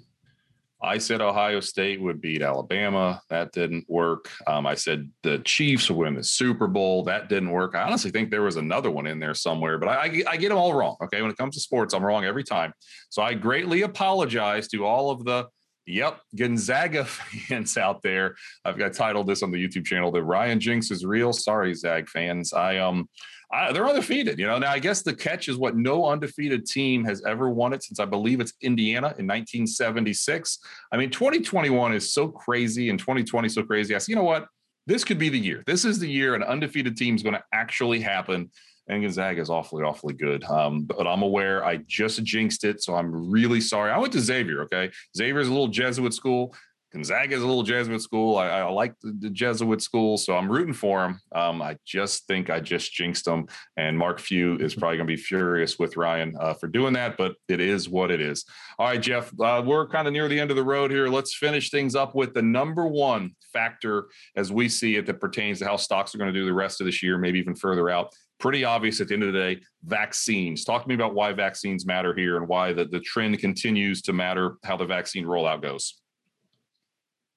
I 0.82 0.98
said 0.98 1.20
Ohio 1.20 1.60
State 1.60 2.00
would 2.00 2.20
beat 2.20 2.42
Alabama. 2.42 3.20
That 3.28 3.52
didn't 3.52 3.84
work. 3.88 4.30
Um, 4.46 4.66
I 4.66 4.74
said 4.74 5.10
the 5.22 5.38
Chiefs 5.40 5.90
would 5.90 5.98
win 5.98 6.14
the 6.14 6.24
Super 6.24 6.66
Bowl. 6.66 7.04
That 7.04 7.28
didn't 7.28 7.50
work. 7.50 7.74
I 7.74 7.82
honestly 7.82 8.10
think 8.10 8.30
there 8.30 8.42
was 8.42 8.56
another 8.56 8.90
one 8.90 9.06
in 9.06 9.18
there 9.18 9.34
somewhere, 9.34 9.78
but 9.78 9.88
I, 9.88 9.94
I, 9.94 10.22
I, 10.30 10.36
get 10.36 10.48
them 10.48 10.58
all 10.58 10.72
wrong. 10.74 10.96
Okay. 11.02 11.20
When 11.20 11.30
it 11.30 11.36
comes 11.36 11.54
to 11.56 11.60
sports, 11.60 11.92
I'm 11.92 12.04
wrong 12.04 12.24
every 12.24 12.44
time. 12.44 12.72
So 13.10 13.22
I 13.22 13.34
greatly 13.34 13.82
apologize 13.82 14.68
to 14.68 14.86
all 14.86 15.10
of 15.10 15.24
the, 15.24 15.46
yep, 15.90 16.20
Gonzaga 16.34 17.04
fans 17.48 17.76
out 17.76 18.02
there. 18.02 18.36
I've 18.64 18.78
got 18.78 18.92
titled 18.92 19.26
this 19.26 19.42
on 19.42 19.50
the 19.50 19.58
YouTube 19.58 19.84
channel 19.84 20.10
that 20.12 20.22
Ryan 20.22 20.60
Jinx 20.60 20.90
is 20.90 21.04
real. 21.04 21.32
Sorry, 21.32 21.74
Zag 21.74 22.08
fans. 22.08 22.52
I, 22.52 22.78
um, 22.78 23.08
I, 23.52 23.72
they're 23.72 23.86
undefeated. 23.86 24.38
You 24.38 24.46
know, 24.46 24.58
now 24.58 24.70
I 24.70 24.78
guess 24.78 25.02
the 25.02 25.14
catch 25.14 25.48
is 25.48 25.56
what 25.56 25.76
no 25.76 26.06
undefeated 26.06 26.66
team 26.66 27.04
has 27.04 27.24
ever 27.24 27.50
won 27.50 27.72
it 27.72 27.82
since 27.82 27.98
I 27.98 28.04
believe 28.04 28.40
it's 28.40 28.52
Indiana 28.62 29.08
in 29.18 29.26
1976. 29.26 30.58
I 30.92 30.96
mean, 30.96 31.10
2021 31.10 31.92
is 31.94 32.12
so 32.12 32.28
crazy 32.28 32.90
and 32.90 32.98
2020 32.98 33.48
so 33.48 33.62
crazy. 33.62 33.94
I 33.94 33.98
said, 33.98 34.08
you 34.08 34.16
know 34.16 34.22
what? 34.22 34.46
This 34.86 35.04
could 35.04 35.18
be 35.18 35.28
the 35.28 35.38
year. 35.38 35.62
This 35.66 35.84
is 35.84 35.98
the 35.98 36.08
year 36.08 36.34
an 36.34 36.42
undefeated 36.42 36.96
team 36.96 37.14
is 37.14 37.22
going 37.22 37.34
to 37.34 37.44
actually 37.52 38.00
happen. 38.00 38.50
And 38.90 39.02
Gonzaga 39.02 39.40
is 39.40 39.50
awfully, 39.50 39.84
awfully 39.84 40.14
good. 40.14 40.42
Um, 40.44 40.82
but 40.82 41.06
I'm 41.06 41.22
aware 41.22 41.64
I 41.64 41.76
just 41.86 42.22
jinxed 42.24 42.64
it. 42.64 42.82
So 42.82 42.96
I'm 42.96 43.30
really 43.30 43.60
sorry. 43.60 43.92
I 43.92 43.98
went 43.98 44.12
to 44.14 44.20
Xavier. 44.20 44.62
Okay. 44.62 44.90
Xavier 45.16 45.40
is 45.40 45.48
a 45.48 45.52
little 45.52 45.68
Jesuit 45.68 46.12
school. 46.12 46.54
Gonzaga 46.92 47.36
is 47.36 47.42
a 47.42 47.46
little 47.46 47.62
Jesuit 47.62 48.02
school. 48.02 48.36
I, 48.36 48.48
I 48.48 48.64
like 48.64 48.98
the, 49.00 49.16
the, 49.20 49.30
Jesuit 49.30 49.80
school, 49.80 50.18
so 50.18 50.36
I'm 50.36 50.50
rooting 50.50 50.74
for 50.74 51.02
them. 51.02 51.20
Um, 51.32 51.62
I 51.62 51.76
just 51.86 52.26
think 52.26 52.50
I 52.50 52.58
just 52.58 52.92
jinxed 52.92 53.26
them, 53.26 53.46
and 53.76 53.96
Mark 53.96 54.18
Few 54.18 54.56
is 54.56 54.74
probably 54.74 54.96
going 54.96 55.06
to 55.06 55.16
be 55.16 55.16
furious 55.16 55.78
with 55.78 55.96
Ryan 55.96 56.34
uh, 56.40 56.54
for 56.54 56.66
doing 56.66 56.92
that, 56.94 57.16
but 57.16 57.36
it 57.48 57.60
is 57.60 57.88
what 57.88 58.10
it 58.10 58.20
is. 58.20 58.44
All 58.76 58.88
right, 58.88 59.00
Jeff, 59.00 59.32
uh, 59.40 59.62
we're 59.64 59.86
kind 59.86 60.08
of 60.08 60.12
near 60.12 60.26
the 60.26 60.40
end 60.40 60.50
of 60.50 60.56
the 60.56 60.64
road 60.64 60.90
here. 60.90 61.06
Let's 61.06 61.32
finish 61.32 61.70
things 61.70 61.94
up 61.94 62.16
with 62.16 62.34
the 62.34 62.42
number 62.42 62.88
one 62.88 63.36
factor 63.52 64.08
as 64.34 64.50
we 64.50 64.68
see 64.68 64.96
it 64.96 65.06
that 65.06 65.20
pertains 65.20 65.60
to 65.60 65.66
how 65.66 65.76
stocks 65.76 66.12
are 66.12 66.18
going 66.18 66.32
to 66.32 66.38
do 66.38 66.44
the 66.44 66.52
rest 66.52 66.80
of 66.80 66.86
this 66.86 67.04
year, 67.04 67.18
maybe 67.18 67.38
even 67.38 67.54
further 67.54 67.88
out. 67.88 68.12
Pretty 68.40 68.64
obvious 68.64 69.00
at 69.00 69.08
the 69.08 69.14
end 69.14 69.22
of 69.22 69.32
the 69.32 69.38
day, 69.38 69.60
vaccines. 69.84 70.64
Talk 70.64 70.82
to 70.82 70.88
me 70.88 70.94
about 70.94 71.14
why 71.14 71.32
vaccines 71.32 71.86
matter 71.86 72.14
here 72.14 72.38
and 72.38 72.48
why 72.48 72.72
the, 72.72 72.86
the 72.86 73.00
trend 73.00 73.38
continues 73.38 74.02
to 74.02 74.12
matter, 74.12 74.56
how 74.64 74.76
the 74.76 74.86
vaccine 74.86 75.24
rollout 75.24 75.62
goes. 75.62 76.00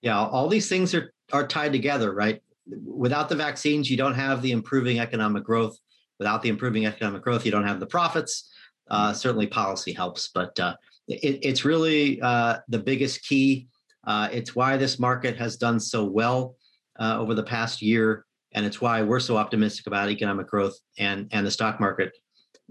Yeah, 0.01 0.25
all 0.25 0.47
these 0.47 0.67
things 0.67 0.93
are 0.93 1.13
are 1.31 1.47
tied 1.47 1.73
together, 1.73 2.13
right? 2.13 2.41
Without 2.85 3.27
the 3.29 3.35
vaccines, 3.35 3.89
you 3.89 3.97
don't 3.97 4.13
have 4.13 4.41
the 4.41 4.51
improving 4.51 4.99
economic 4.99 5.43
growth. 5.43 5.77
Without 6.19 6.41
the 6.41 6.49
improving 6.49 6.85
economic 6.85 7.21
growth, 7.21 7.45
you 7.45 7.51
don't 7.51 7.67
have 7.67 7.79
the 7.79 7.85
profits. 7.85 8.49
Uh, 8.89 9.13
certainly, 9.13 9.47
policy 9.47 9.93
helps, 9.93 10.29
but 10.29 10.57
uh, 10.59 10.75
it, 11.07 11.39
it's 11.41 11.65
really 11.65 12.21
uh, 12.21 12.57
the 12.69 12.79
biggest 12.79 13.23
key. 13.23 13.67
Uh, 14.05 14.29
it's 14.31 14.55
why 14.55 14.77
this 14.77 14.99
market 14.99 15.37
has 15.37 15.57
done 15.57 15.79
so 15.79 16.03
well 16.05 16.55
uh, 16.99 17.17
over 17.19 17.33
the 17.33 17.43
past 17.43 17.81
year, 17.81 18.25
and 18.53 18.65
it's 18.65 18.81
why 18.81 19.01
we're 19.01 19.19
so 19.19 19.37
optimistic 19.37 19.87
about 19.87 20.09
economic 20.09 20.47
growth 20.47 20.77
and 20.97 21.27
and 21.31 21.45
the 21.45 21.51
stock 21.51 21.79
market 21.79 22.11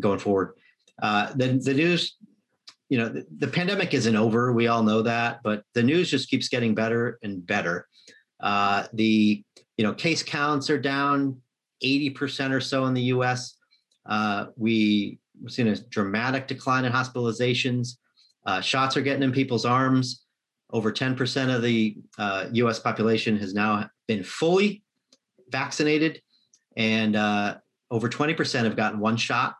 going 0.01 0.19
forward. 0.19 0.55
Uh, 1.03 1.33
the 1.35 1.61
the 1.65 1.75
news 1.75 2.17
you 2.89 2.99
know 2.99 3.09
the, 3.09 3.27
the, 3.39 3.49
pandemic 3.49 3.95
isn't 3.95 4.17
over. 4.17 4.53
We 4.53 4.67
all 4.67 4.83
know 4.83 5.03
that 5.03 5.41
but 5.43 5.65
the 5.75 5.83
news 5.83 6.11
just 6.11 6.29
keeps 6.29 6.49
getting 6.49 6.75
better 6.75 7.19
and 7.23 7.47
better. 7.47 7.89
Uh, 8.41 8.87
the 8.93 9.43
you 9.77 9.85
know 9.85 9.95
case 9.95 10.23
counts 10.23 10.69
are 10.69 10.79
down 10.79 11.41
80% 11.83 12.53
or 12.53 12.61
so 12.61 12.87
in 12.87 12.95
the 12.95 13.03
us 13.03 13.57
uh, 14.07 14.47
we, 14.57 15.19
we've 15.41 15.53
seen 15.53 15.69
a 15.69 15.77
dramatic 15.77 16.47
decline 16.47 16.85
in 16.85 16.93
hospitalizations. 16.93 17.97
Uh, 18.47 18.61
shots 18.61 18.97
are 18.97 19.03
getting 19.03 19.23
in 19.23 19.33
people's 19.33 19.65
arms. 19.65 20.25
Over 20.71 20.91
10% 20.91 21.55
of 21.55 21.63
the 21.63 21.99
us 22.19 22.79
uh, 22.79 22.83
population 22.83 23.37
has 23.39 23.55
now 23.55 23.89
been 24.09 24.25
fully 24.25 24.83
vaccinated 25.53 26.21
and 26.77 27.15
uh, 27.15 27.57
over 27.91 28.09
20% 28.09 28.65
have 28.65 28.77
gotten 28.77 28.99
one 28.99 29.17
shot 29.17 29.55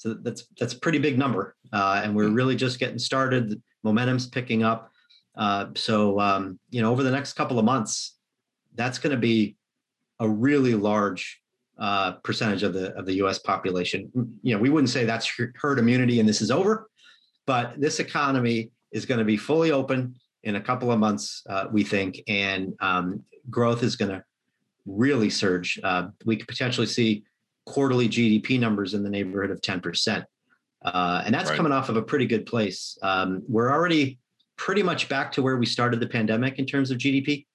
so 0.00 0.14
that's 0.14 0.46
that's 0.58 0.72
a 0.72 0.80
pretty 0.80 0.98
big 0.98 1.18
number, 1.18 1.54
uh, 1.74 2.00
and 2.02 2.16
we're 2.16 2.30
really 2.30 2.56
just 2.56 2.78
getting 2.78 2.98
started. 2.98 3.60
Momentum's 3.82 4.26
picking 4.26 4.62
up. 4.62 4.90
Uh, 5.36 5.66
so 5.76 6.18
um, 6.18 6.58
you 6.70 6.80
know, 6.80 6.90
over 6.90 7.02
the 7.02 7.10
next 7.10 7.34
couple 7.34 7.58
of 7.58 7.66
months, 7.66 8.16
that's 8.74 8.98
going 8.98 9.10
to 9.10 9.20
be 9.20 9.56
a 10.18 10.26
really 10.26 10.74
large 10.74 11.42
uh, 11.78 12.12
percentage 12.24 12.62
of 12.62 12.72
the 12.72 12.94
of 12.94 13.04
the 13.04 13.12
U.S. 13.16 13.40
population. 13.40 14.10
You 14.40 14.54
know, 14.54 14.58
we 14.58 14.70
wouldn't 14.70 14.88
say 14.88 15.04
that's 15.04 15.30
herd 15.60 15.78
immunity 15.78 16.18
and 16.18 16.26
this 16.26 16.40
is 16.40 16.50
over, 16.50 16.88
but 17.44 17.78
this 17.78 18.00
economy 18.00 18.70
is 18.92 19.04
going 19.04 19.18
to 19.18 19.24
be 19.26 19.36
fully 19.36 19.70
open 19.70 20.14
in 20.44 20.56
a 20.56 20.60
couple 20.62 20.90
of 20.90 20.98
months, 20.98 21.42
uh, 21.50 21.66
we 21.70 21.84
think, 21.84 22.22
and 22.26 22.72
um, 22.80 23.22
growth 23.50 23.82
is 23.82 23.96
going 23.96 24.12
to 24.12 24.24
really 24.90 25.30
surge. 25.30 25.78
Uh, 25.82 26.08
we 26.24 26.36
could 26.36 26.48
potentially 26.48 26.86
see 26.86 27.24
quarterly 27.66 28.08
GDP 28.08 28.58
numbers 28.58 28.94
in 28.94 29.02
the 29.02 29.10
neighborhood 29.10 29.50
of 29.50 29.60
10%. 29.60 30.24
Uh, 30.82 31.22
and 31.24 31.34
that's 31.34 31.50
right. 31.50 31.56
coming 31.56 31.72
off 31.72 31.88
of 31.88 31.96
a 31.96 32.02
pretty 32.02 32.26
good 32.26 32.46
place. 32.46 32.98
Um, 33.02 33.42
we're 33.48 33.70
already 33.70 34.18
pretty 34.56 34.82
much 34.82 35.08
back 35.08 35.32
to 35.32 35.42
where 35.42 35.56
we 35.56 35.66
started 35.66 36.00
the 36.00 36.06
pandemic 36.06 36.58
in 36.58 36.66
terms 36.66 36.90
of 36.90 36.98
GDP. 36.98 37.46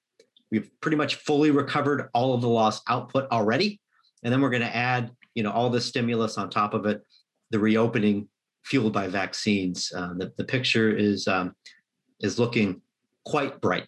We've 0.50 0.70
pretty 0.80 0.96
much 0.96 1.16
fully 1.16 1.50
recovered 1.50 2.08
all 2.14 2.34
of 2.34 2.40
the 2.40 2.48
lost 2.48 2.82
output 2.88 3.30
already. 3.30 3.80
And 4.22 4.32
then 4.32 4.40
we're 4.40 4.50
going 4.50 4.62
to 4.62 4.74
add, 4.74 5.10
you 5.34 5.42
know, 5.42 5.50
all 5.50 5.70
the 5.70 5.80
stimulus 5.80 6.38
on 6.38 6.50
top 6.50 6.72
of 6.72 6.86
it, 6.86 7.02
the 7.50 7.58
reopening 7.58 8.28
fueled 8.64 8.92
by 8.92 9.08
vaccines. 9.08 9.92
Uh, 9.94 10.14
the, 10.16 10.32
the 10.36 10.44
picture 10.44 10.90
is 10.90 11.28
um, 11.28 11.54
is 12.20 12.38
looking 12.38 12.80
quite 13.24 13.60
bright. 13.60 13.86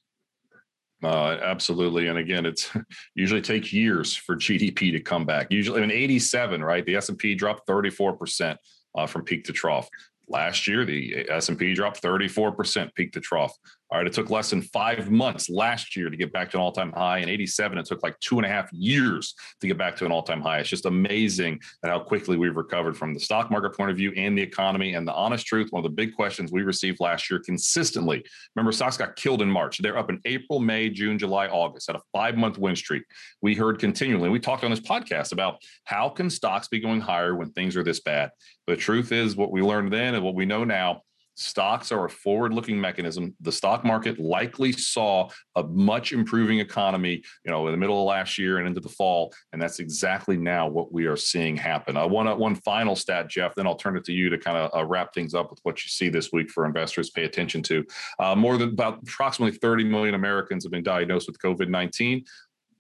Uh, 1.03 1.39
absolutely, 1.43 2.09
and 2.09 2.19
again, 2.19 2.45
it's 2.45 2.71
usually 3.15 3.41
takes 3.41 3.73
years 3.73 4.17
for 4.17 4.37
GDP 4.37 4.91
to 4.93 5.01
come 5.01 5.25
back. 5.25 5.47
Usually, 5.51 5.83
in 5.83 5.91
'87, 5.91 6.63
right, 6.63 6.85
the 6.85 6.97
S 6.97 7.09
and 7.09 7.19
P 7.19 7.35
dropped 7.35 7.67
34 7.67 8.17
percent 8.17 8.59
uh, 8.97 9.07
from 9.07 9.25
peak 9.25 9.45
to 9.45 9.53
trough. 9.53 9.89
Last 10.29 10.67
year, 10.67 10.85
the 10.85 11.27
S&P 11.31 11.73
dropped 11.75 12.03
34% 12.03 12.95
peak 12.95 13.13
to 13.13 13.21
trough. 13.21 13.57
All 13.91 13.97
right, 13.97 14.07
it 14.07 14.13
took 14.13 14.29
less 14.29 14.51
than 14.51 14.61
five 14.61 15.11
months 15.11 15.49
last 15.49 15.97
year 15.97 16.11
to 16.11 16.17
get 16.17 16.31
back 16.31 16.51
to 16.51 16.59
an 16.59 16.63
all-time 16.63 16.93
high. 16.93 17.19
In 17.19 17.31
87, 17.31 17.79
it 17.79 17.87
took 17.87 18.03
like 18.03 18.21
two 18.21 18.37
and 18.37 18.45
a 18.45 18.49
half 18.49 18.71
years 18.71 19.35
to 19.63 19.67
get 19.67 19.79
back 19.79 19.97
to 19.97 20.05
an 20.05 20.13
all-time 20.13 20.43
high. 20.43 20.59
It's 20.59 20.69
just 20.69 20.85
amazing 20.85 21.59
at 21.83 21.89
how 21.89 21.99
quickly 22.01 22.37
we've 22.37 22.55
recovered 22.55 22.99
from 22.99 23.15
the 23.15 23.21
stock 23.21 23.51
market 23.51 23.75
point 23.75 23.91
of 23.91 23.97
view 23.97 24.13
and 24.15 24.37
the 24.37 24.43
economy. 24.43 24.93
And 24.93 25.09
the 25.09 25.15
honest 25.15 25.47
truth, 25.47 25.69
one 25.71 25.81
of 25.81 25.91
the 25.91 25.95
big 25.95 26.15
questions 26.15 26.53
we 26.53 26.65
received 26.65 27.01
last 27.01 27.31
year 27.31 27.41
consistently. 27.41 28.23
Remember, 28.55 28.73
stocks 28.73 28.99
got 28.99 29.17
killed 29.17 29.41
in 29.41 29.51
March. 29.51 29.79
They're 29.79 29.97
up 29.97 30.11
in 30.11 30.21
April, 30.27 30.61
May, 30.61 30.91
June, 30.91 31.19
July, 31.19 31.47
August 31.47 31.89
at 31.89 31.97
a 31.97 32.01
five-month 32.13 32.59
win 32.59 32.77
streak. 32.77 33.05
We 33.41 33.55
heard 33.55 33.79
continually. 33.79 34.29
We 34.29 34.39
talked 34.39 34.65
on 34.65 34.71
this 34.71 34.81
podcast 34.81 35.33
about 35.33 35.63
how 35.85 36.11
can 36.11 36.29
stocks 36.29 36.69
be 36.69 36.79
going 36.79 37.01
higher 37.01 37.35
when 37.35 37.53
things 37.53 37.75
are 37.75 37.83
this 37.83 38.01
bad. 38.01 38.33
The 38.67 38.77
truth 38.77 39.13
is, 39.13 39.35
what 39.35 39.51
we 39.51 39.63
learned 39.63 39.95
then 39.95 40.15
and 40.15 40.23
what 40.23 40.35
we 40.35 40.45
know 40.45 40.65
now 40.65 41.05
Stocks 41.39 41.93
are 41.93 42.05
a 42.05 42.11
forward 42.11 42.53
looking 42.53 42.81
mechanism. 42.81 43.33
The 43.41 43.53
stock 43.53 43.85
market 43.85 44.19
likely 44.19 44.73
saw 44.73 45.29
a 45.55 45.63
much 45.63 46.13
improving 46.13 46.59
economy, 46.59 47.23
you 47.45 47.53
know, 47.53 47.65
in 47.69 47.73
the 47.73 47.79
middle 47.79 48.01
of 48.01 48.09
last 48.09 48.39
year 48.39 48.59
and 48.59 48.67
into 48.67 48.81
the 48.81 48.89
fall. 48.89 49.33
And 49.53 49.63
that's 49.63 49.79
exactly 49.79 50.37
now 50.37 50.67
what 50.67 50.93
we 50.93 51.07
are 51.07 51.17
seeing 51.17 51.57
happen. 51.57 51.97
I 51.97 52.05
want 52.05 52.39
one 52.41 52.57
final 52.57 52.97
stat, 52.97 53.31
Jeff, 53.31 53.55
then 53.55 53.69
I'll 53.69 53.77
turn 53.77 53.97
it 53.97 54.05
to 54.07 54.13
you 54.13 54.31
to 54.31 54.39
kind 54.39 54.57
of 54.59 54.77
uh, 54.77 54.85
wrap 54.85 55.15
things 55.15 55.33
up 55.33 55.51
with 55.51 55.61
what 55.63 55.85
you 55.85 55.89
see 55.89 56.09
this 56.09 56.33
week 56.33 56.51
for 56.51 56.67
investors 56.67 57.11
pay 57.11 57.23
attention 57.23 57.63
to. 57.63 57.85
Uh, 58.19 58.35
more 58.35 58.59
than 58.59 58.71
about 58.71 58.99
approximately 59.03 59.57
30 59.57 59.85
million 59.85 60.17
Americans 60.17 60.65
have 60.65 60.73
been 60.73 60.83
diagnosed 60.83 61.29
with 61.29 61.39
COVID 61.39 61.69
19 61.69 62.25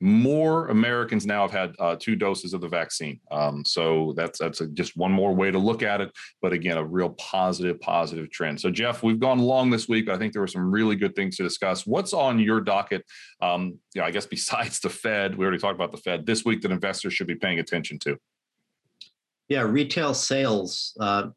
more 0.01 0.69
Americans 0.69 1.27
now 1.27 1.43
have 1.43 1.51
had 1.51 1.75
uh, 1.81 1.97
two 1.99 2.15
doses 2.15 2.55
of 2.55 2.61
the 2.61 2.69
vaccine. 2.69 3.21
Um, 3.31 3.65
so 3.65 4.15
that's 4.17 4.39
that's 4.39 4.61
a, 4.61 4.69
just 4.69 4.97
one 4.97 5.11
more 5.11 5.35
way 5.35 5.51
to 5.51 5.59
look 5.59 5.83
at 5.83 6.01
it. 6.01 6.13
But 6.41 6.53
again, 6.53 6.77
a 6.77 6.85
real 6.85 7.11
positive, 7.11 7.81
positive 7.81 8.31
trend. 8.31 8.61
So 8.61 8.71
Jeff, 8.71 9.03
we've 9.03 9.19
gone 9.19 9.41
long 9.41 9.71
this 9.71 9.89
week. 9.89 10.07
But 10.07 10.15
I 10.15 10.19
think 10.19 10.33
there 10.33 10.43
were 10.43 10.47
some 10.47 10.71
really 10.71 10.95
good 10.95 11.17
things 11.17 11.37
to 11.37 11.43
discuss. 11.43 11.87
What's 11.87 12.13
on 12.13 12.39
your 12.39 12.61
docket? 12.61 13.05
Um, 13.41 13.79
yeah, 13.95 14.05
I 14.05 14.11
guess 14.11 14.27
besides 14.39 14.81
the 14.81 14.91
Fed, 14.91 15.37
we 15.37 15.45
already 15.45 15.59
talked 15.59 15.75
about 15.75 15.91
the 15.91 15.99
Fed 15.99 16.27
this 16.27 16.45
week 16.45 16.63
that 16.63 16.71
investors 16.71 17.15
should 17.15 17.27
be 17.27 17.35
paying 17.35 17.59
attention 17.59 17.99
to. 18.01 18.17
Yeah, 19.49 19.63
retail 19.63 20.15
sales. 20.15 20.97
Uh, 21.01 21.29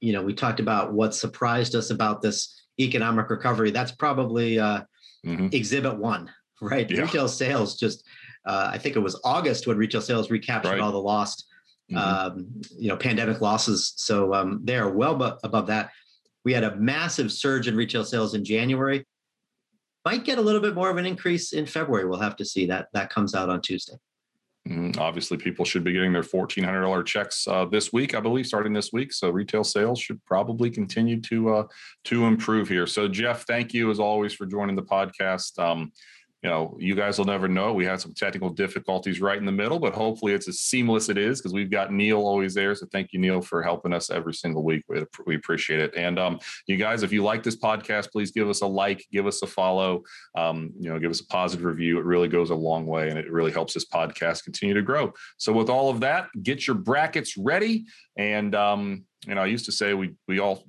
you 0.00 0.12
know, 0.12 0.22
we 0.22 0.34
talked 0.34 0.60
about 0.60 0.92
what 0.92 1.14
surprised 1.14 1.74
us 1.74 1.90
about 1.90 2.22
this 2.22 2.66
economic 2.78 3.28
recovery. 3.30 3.72
That's 3.72 3.90
probably 3.90 4.60
uh, 4.60 4.82
mm-hmm. 5.26 5.48
exhibit 5.50 5.98
one 5.98 6.30
right? 6.60 6.90
Yeah. 6.90 7.02
Retail 7.02 7.28
sales 7.28 7.76
just, 7.76 8.04
uh, 8.46 8.70
I 8.72 8.78
think 8.78 8.96
it 8.96 9.00
was 9.00 9.20
August 9.24 9.66
when 9.66 9.76
retail 9.76 10.00
sales 10.00 10.30
recaptured 10.30 10.72
right. 10.72 10.80
all 10.80 10.92
the 10.92 10.98
lost, 10.98 11.46
mm-hmm. 11.90 11.98
um, 11.98 12.46
you 12.78 12.88
know, 12.88 12.96
pandemic 12.96 13.40
losses. 13.40 13.92
So 13.96 14.34
um, 14.34 14.60
they 14.64 14.76
are 14.76 14.90
well 14.90 15.14
bu- 15.14 15.38
above 15.44 15.66
that. 15.68 15.90
We 16.44 16.52
had 16.52 16.64
a 16.64 16.76
massive 16.76 17.30
surge 17.30 17.68
in 17.68 17.76
retail 17.76 18.04
sales 18.04 18.34
in 18.34 18.44
January. 18.44 19.06
Might 20.04 20.24
get 20.24 20.38
a 20.38 20.40
little 20.40 20.60
bit 20.62 20.74
more 20.74 20.88
of 20.88 20.96
an 20.96 21.04
increase 21.04 21.52
in 21.52 21.66
February. 21.66 22.06
We'll 22.06 22.20
have 22.20 22.36
to 22.36 22.44
see 22.44 22.66
that. 22.66 22.88
That 22.94 23.10
comes 23.10 23.34
out 23.34 23.50
on 23.50 23.60
Tuesday. 23.60 23.96
Mm-hmm. 24.66 25.00
Obviously, 25.00 25.36
people 25.36 25.64
should 25.64 25.82
be 25.82 25.92
getting 25.92 26.12
their 26.12 26.22
fourteen 26.22 26.62
hundred 26.62 26.82
dollar 26.82 27.02
checks 27.02 27.46
uh, 27.48 27.64
this 27.64 27.92
week, 27.92 28.14
I 28.14 28.20
believe, 28.20 28.46
starting 28.46 28.72
this 28.72 28.92
week. 28.92 29.12
So 29.12 29.30
retail 29.30 29.64
sales 29.64 29.98
should 29.98 30.22
probably 30.24 30.70
continue 30.70 31.20
to 31.22 31.54
uh, 31.54 31.64
to 32.04 32.26
improve 32.26 32.68
here. 32.68 32.86
So 32.86 33.08
Jeff, 33.08 33.46
thank 33.46 33.74
you 33.74 33.90
as 33.90 33.98
always 33.98 34.34
for 34.34 34.46
joining 34.46 34.76
the 34.76 34.82
podcast. 34.82 35.58
Um, 35.58 35.92
you 36.42 36.48
know, 36.48 36.76
you 36.78 36.94
guys 36.94 37.18
will 37.18 37.24
never 37.24 37.48
know. 37.48 37.72
We 37.72 37.84
had 37.84 38.00
some 38.00 38.14
technical 38.14 38.50
difficulties 38.50 39.20
right 39.20 39.38
in 39.38 39.44
the 39.44 39.52
middle, 39.52 39.80
but 39.80 39.94
hopefully 39.94 40.34
it's 40.34 40.46
as 40.46 40.60
seamless 40.60 41.04
as 41.04 41.08
it 41.10 41.18
is 41.18 41.40
because 41.40 41.52
we've 41.52 41.70
got 41.70 41.92
Neil 41.92 42.18
always 42.18 42.54
there. 42.54 42.74
So 42.76 42.86
thank 42.92 43.12
you, 43.12 43.18
Neil, 43.18 43.40
for 43.40 43.60
helping 43.60 43.92
us 43.92 44.08
every 44.08 44.34
single 44.34 44.62
week. 44.62 44.84
We, 44.88 45.04
we 45.26 45.34
appreciate 45.34 45.80
it. 45.80 45.94
And 45.96 46.16
um, 46.16 46.38
you 46.68 46.76
guys, 46.76 47.02
if 47.02 47.12
you 47.12 47.24
like 47.24 47.42
this 47.42 47.56
podcast, 47.56 48.12
please 48.12 48.30
give 48.30 48.48
us 48.48 48.60
a 48.60 48.66
like, 48.66 49.04
give 49.10 49.26
us 49.26 49.42
a 49.42 49.48
follow, 49.48 50.02
um, 50.36 50.72
you 50.78 50.88
know, 50.88 51.00
give 51.00 51.10
us 51.10 51.20
a 51.20 51.26
positive 51.26 51.64
review. 51.64 51.98
It 51.98 52.04
really 52.04 52.28
goes 52.28 52.50
a 52.50 52.54
long 52.54 52.86
way 52.86 53.08
and 53.08 53.18
it 53.18 53.32
really 53.32 53.52
helps 53.52 53.74
this 53.74 53.86
podcast 53.86 54.44
continue 54.44 54.74
to 54.74 54.82
grow. 54.82 55.12
So 55.38 55.52
with 55.52 55.68
all 55.68 55.90
of 55.90 56.00
that, 56.00 56.28
get 56.42 56.68
your 56.68 56.76
brackets 56.76 57.36
ready. 57.36 57.86
And 58.16 58.54
um, 58.54 59.04
you 59.26 59.34
know, 59.34 59.42
I 59.42 59.46
used 59.46 59.64
to 59.64 59.72
say 59.72 59.94
we 59.94 60.14
we 60.28 60.38
all 60.38 60.64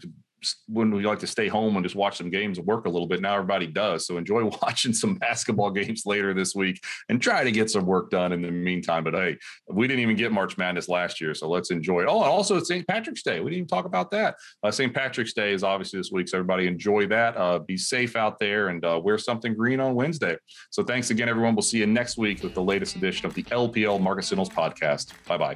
when 0.67 0.91
we 0.91 1.05
like 1.05 1.19
to 1.19 1.27
stay 1.27 1.47
home 1.47 1.75
and 1.75 1.85
just 1.85 1.95
watch 1.95 2.17
some 2.17 2.29
games 2.29 2.57
and 2.57 2.67
work 2.67 2.85
a 2.85 2.89
little 2.89 3.07
bit. 3.07 3.21
Now 3.21 3.35
everybody 3.35 3.67
does. 3.67 4.05
So 4.05 4.17
enjoy 4.17 4.43
watching 4.61 4.93
some 4.93 5.15
basketball 5.15 5.71
games 5.71 6.03
later 6.05 6.33
this 6.33 6.55
week 6.55 6.81
and 7.09 7.21
try 7.21 7.43
to 7.43 7.51
get 7.51 7.69
some 7.69 7.85
work 7.85 8.09
done 8.09 8.31
in 8.31 8.41
the 8.41 8.51
meantime. 8.51 9.03
But 9.03 9.13
hey, 9.13 9.37
we 9.69 9.87
didn't 9.87 10.01
even 10.01 10.15
get 10.15 10.31
March 10.31 10.57
Madness 10.57 10.89
last 10.89 11.19
year, 11.21 11.33
so 11.33 11.49
let's 11.49 11.71
enjoy 11.71 12.01
it. 12.01 12.07
Oh, 12.07 12.21
and 12.21 12.29
also 12.29 12.57
it's 12.57 12.67
St. 12.67 12.87
Patrick's 12.87 13.23
Day. 13.23 13.39
We 13.39 13.51
didn't 13.51 13.57
even 13.57 13.67
talk 13.67 13.85
about 13.85 14.11
that. 14.11 14.35
Uh, 14.63 14.71
St. 14.71 14.93
Patrick's 14.93 15.33
Day 15.33 15.53
is 15.53 15.63
obviously 15.63 15.99
this 15.99 16.11
week, 16.11 16.27
so 16.27 16.37
everybody 16.37 16.67
enjoy 16.67 17.07
that. 17.07 17.35
Uh, 17.37 17.59
be 17.59 17.77
safe 17.77 18.15
out 18.15 18.39
there 18.39 18.69
and 18.69 18.83
uh, 18.85 18.99
wear 19.03 19.17
something 19.17 19.53
green 19.53 19.79
on 19.79 19.95
Wednesday. 19.95 20.37
So 20.71 20.83
thanks 20.83 21.09
again, 21.09 21.29
everyone. 21.29 21.55
We'll 21.55 21.63
see 21.63 21.79
you 21.79 21.87
next 21.87 22.17
week 22.17 22.43
with 22.43 22.53
the 22.53 22.63
latest 22.63 22.95
edition 22.95 23.25
of 23.25 23.33
the 23.33 23.43
LPL 23.43 24.01
Market 24.01 24.25
Signals 24.25 24.49
podcast. 24.49 25.11
Bye 25.27 25.37
bye. 25.37 25.55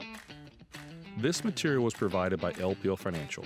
This 1.17 1.43
material 1.43 1.83
was 1.83 1.93
provided 1.93 2.41
by 2.41 2.53
LPL 2.53 2.97
Financial 2.97 3.45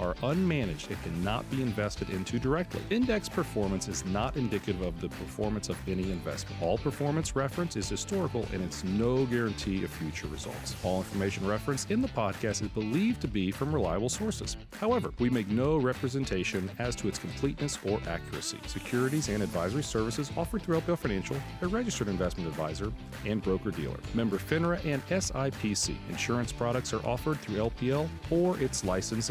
are 0.00 0.14
unmanaged 0.22 0.88
and 0.88 1.02
cannot 1.02 1.48
be 1.50 1.62
invested 1.62 2.10
into 2.10 2.38
directly. 2.38 2.82
Index 2.90 3.28
performance 3.28 3.88
is 3.88 4.04
not 4.04 4.36
indicative 4.36 4.82
of 4.82 5.00
the 5.00 5.08
performance 5.08 5.68
of 5.68 5.76
any 5.88 6.10
investment. 6.12 6.60
All 6.62 6.76
performance 6.76 7.34
reference 7.34 7.76
is 7.76 7.88
historical 7.88 8.46
and 8.52 8.62
it's 8.62 8.84
no 8.84 9.24
guarantee 9.26 9.82
of 9.84 9.90
future 9.90 10.26
results. 10.26 10.76
All 10.84 10.98
information 10.98 11.46
referenced 11.46 11.90
in 11.90 12.02
the 12.02 12.08
podcast 12.08 12.62
is 12.62 12.68
believed 12.68 13.20
to 13.22 13.28
be 13.28 13.50
from 13.50 13.74
reliable 13.74 14.08
sources. 14.08 14.56
However, 14.78 15.12
we 15.18 15.30
make 15.30 15.48
no 15.48 15.78
representation 15.78 16.70
as 16.78 16.94
to 16.96 17.08
its 17.08 17.18
completeness 17.18 17.78
or 17.86 18.00
accuracy. 18.06 18.58
Securities 18.66 19.28
and 19.28 19.42
advisory 19.42 19.82
services 19.82 20.30
offered 20.36 20.62
through 20.62 20.80
LPL 20.80 20.98
Financial, 20.98 21.36
a 21.62 21.66
registered 21.66 22.08
investment 22.08 22.48
advisor 22.48 22.92
and 23.24 23.42
broker 23.42 23.70
dealer. 23.70 23.98
Member 24.14 24.38
FINRA 24.38 24.84
and 24.84 25.04
SIPC. 25.08 25.96
Insurance 26.10 26.52
products 26.52 26.92
are 26.92 27.04
offered 27.06 27.40
through 27.40 27.56
LPL 27.56 28.08
or 28.30 28.58
its 28.58 28.84
licensed 28.84 29.30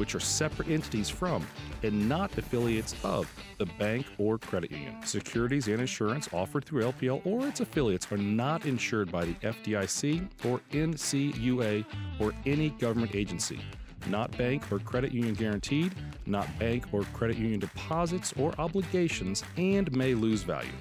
Which 0.00 0.14
are 0.14 0.20
separate 0.20 0.68
entities 0.68 1.10
from 1.10 1.46
and 1.82 2.08
not 2.08 2.36
affiliates 2.38 2.94
of 3.04 3.30
the 3.58 3.66
bank 3.66 4.06
or 4.16 4.38
credit 4.38 4.70
union. 4.70 4.96
Securities 5.04 5.68
and 5.68 5.78
insurance 5.78 6.26
offered 6.32 6.64
through 6.64 6.82
LPL 6.84 7.20
or 7.26 7.46
its 7.46 7.60
affiliates 7.60 8.10
are 8.10 8.16
not 8.16 8.64
insured 8.64 9.12
by 9.12 9.26
the 9.26 9.34
FDIC 9.34 10.26
or 10.46 10.62
NCUA 10.72 11.84
or 12.18 12.32
any 12.46 12.70
government 12.70 13.14
agency. 13.14 13.60
Not 14.06 14.34
bank 14.38 14.72
or 14.72 14.78
credit 14.78 15.12
union 15.12 15.34
guaranteed, 15.34 15.94
not 16.24 16.48
bank 16.58 16.86
or 16.92 17.02
credit 17.12 17.36
union 17.36 17.60
deposits 17.60 18.32
or 18.38 18.54
obligations, 18.58 19.44
and 19.58 19.94
may 19.94 20.14
lose 20.14 20.42
value. 20.42 20.72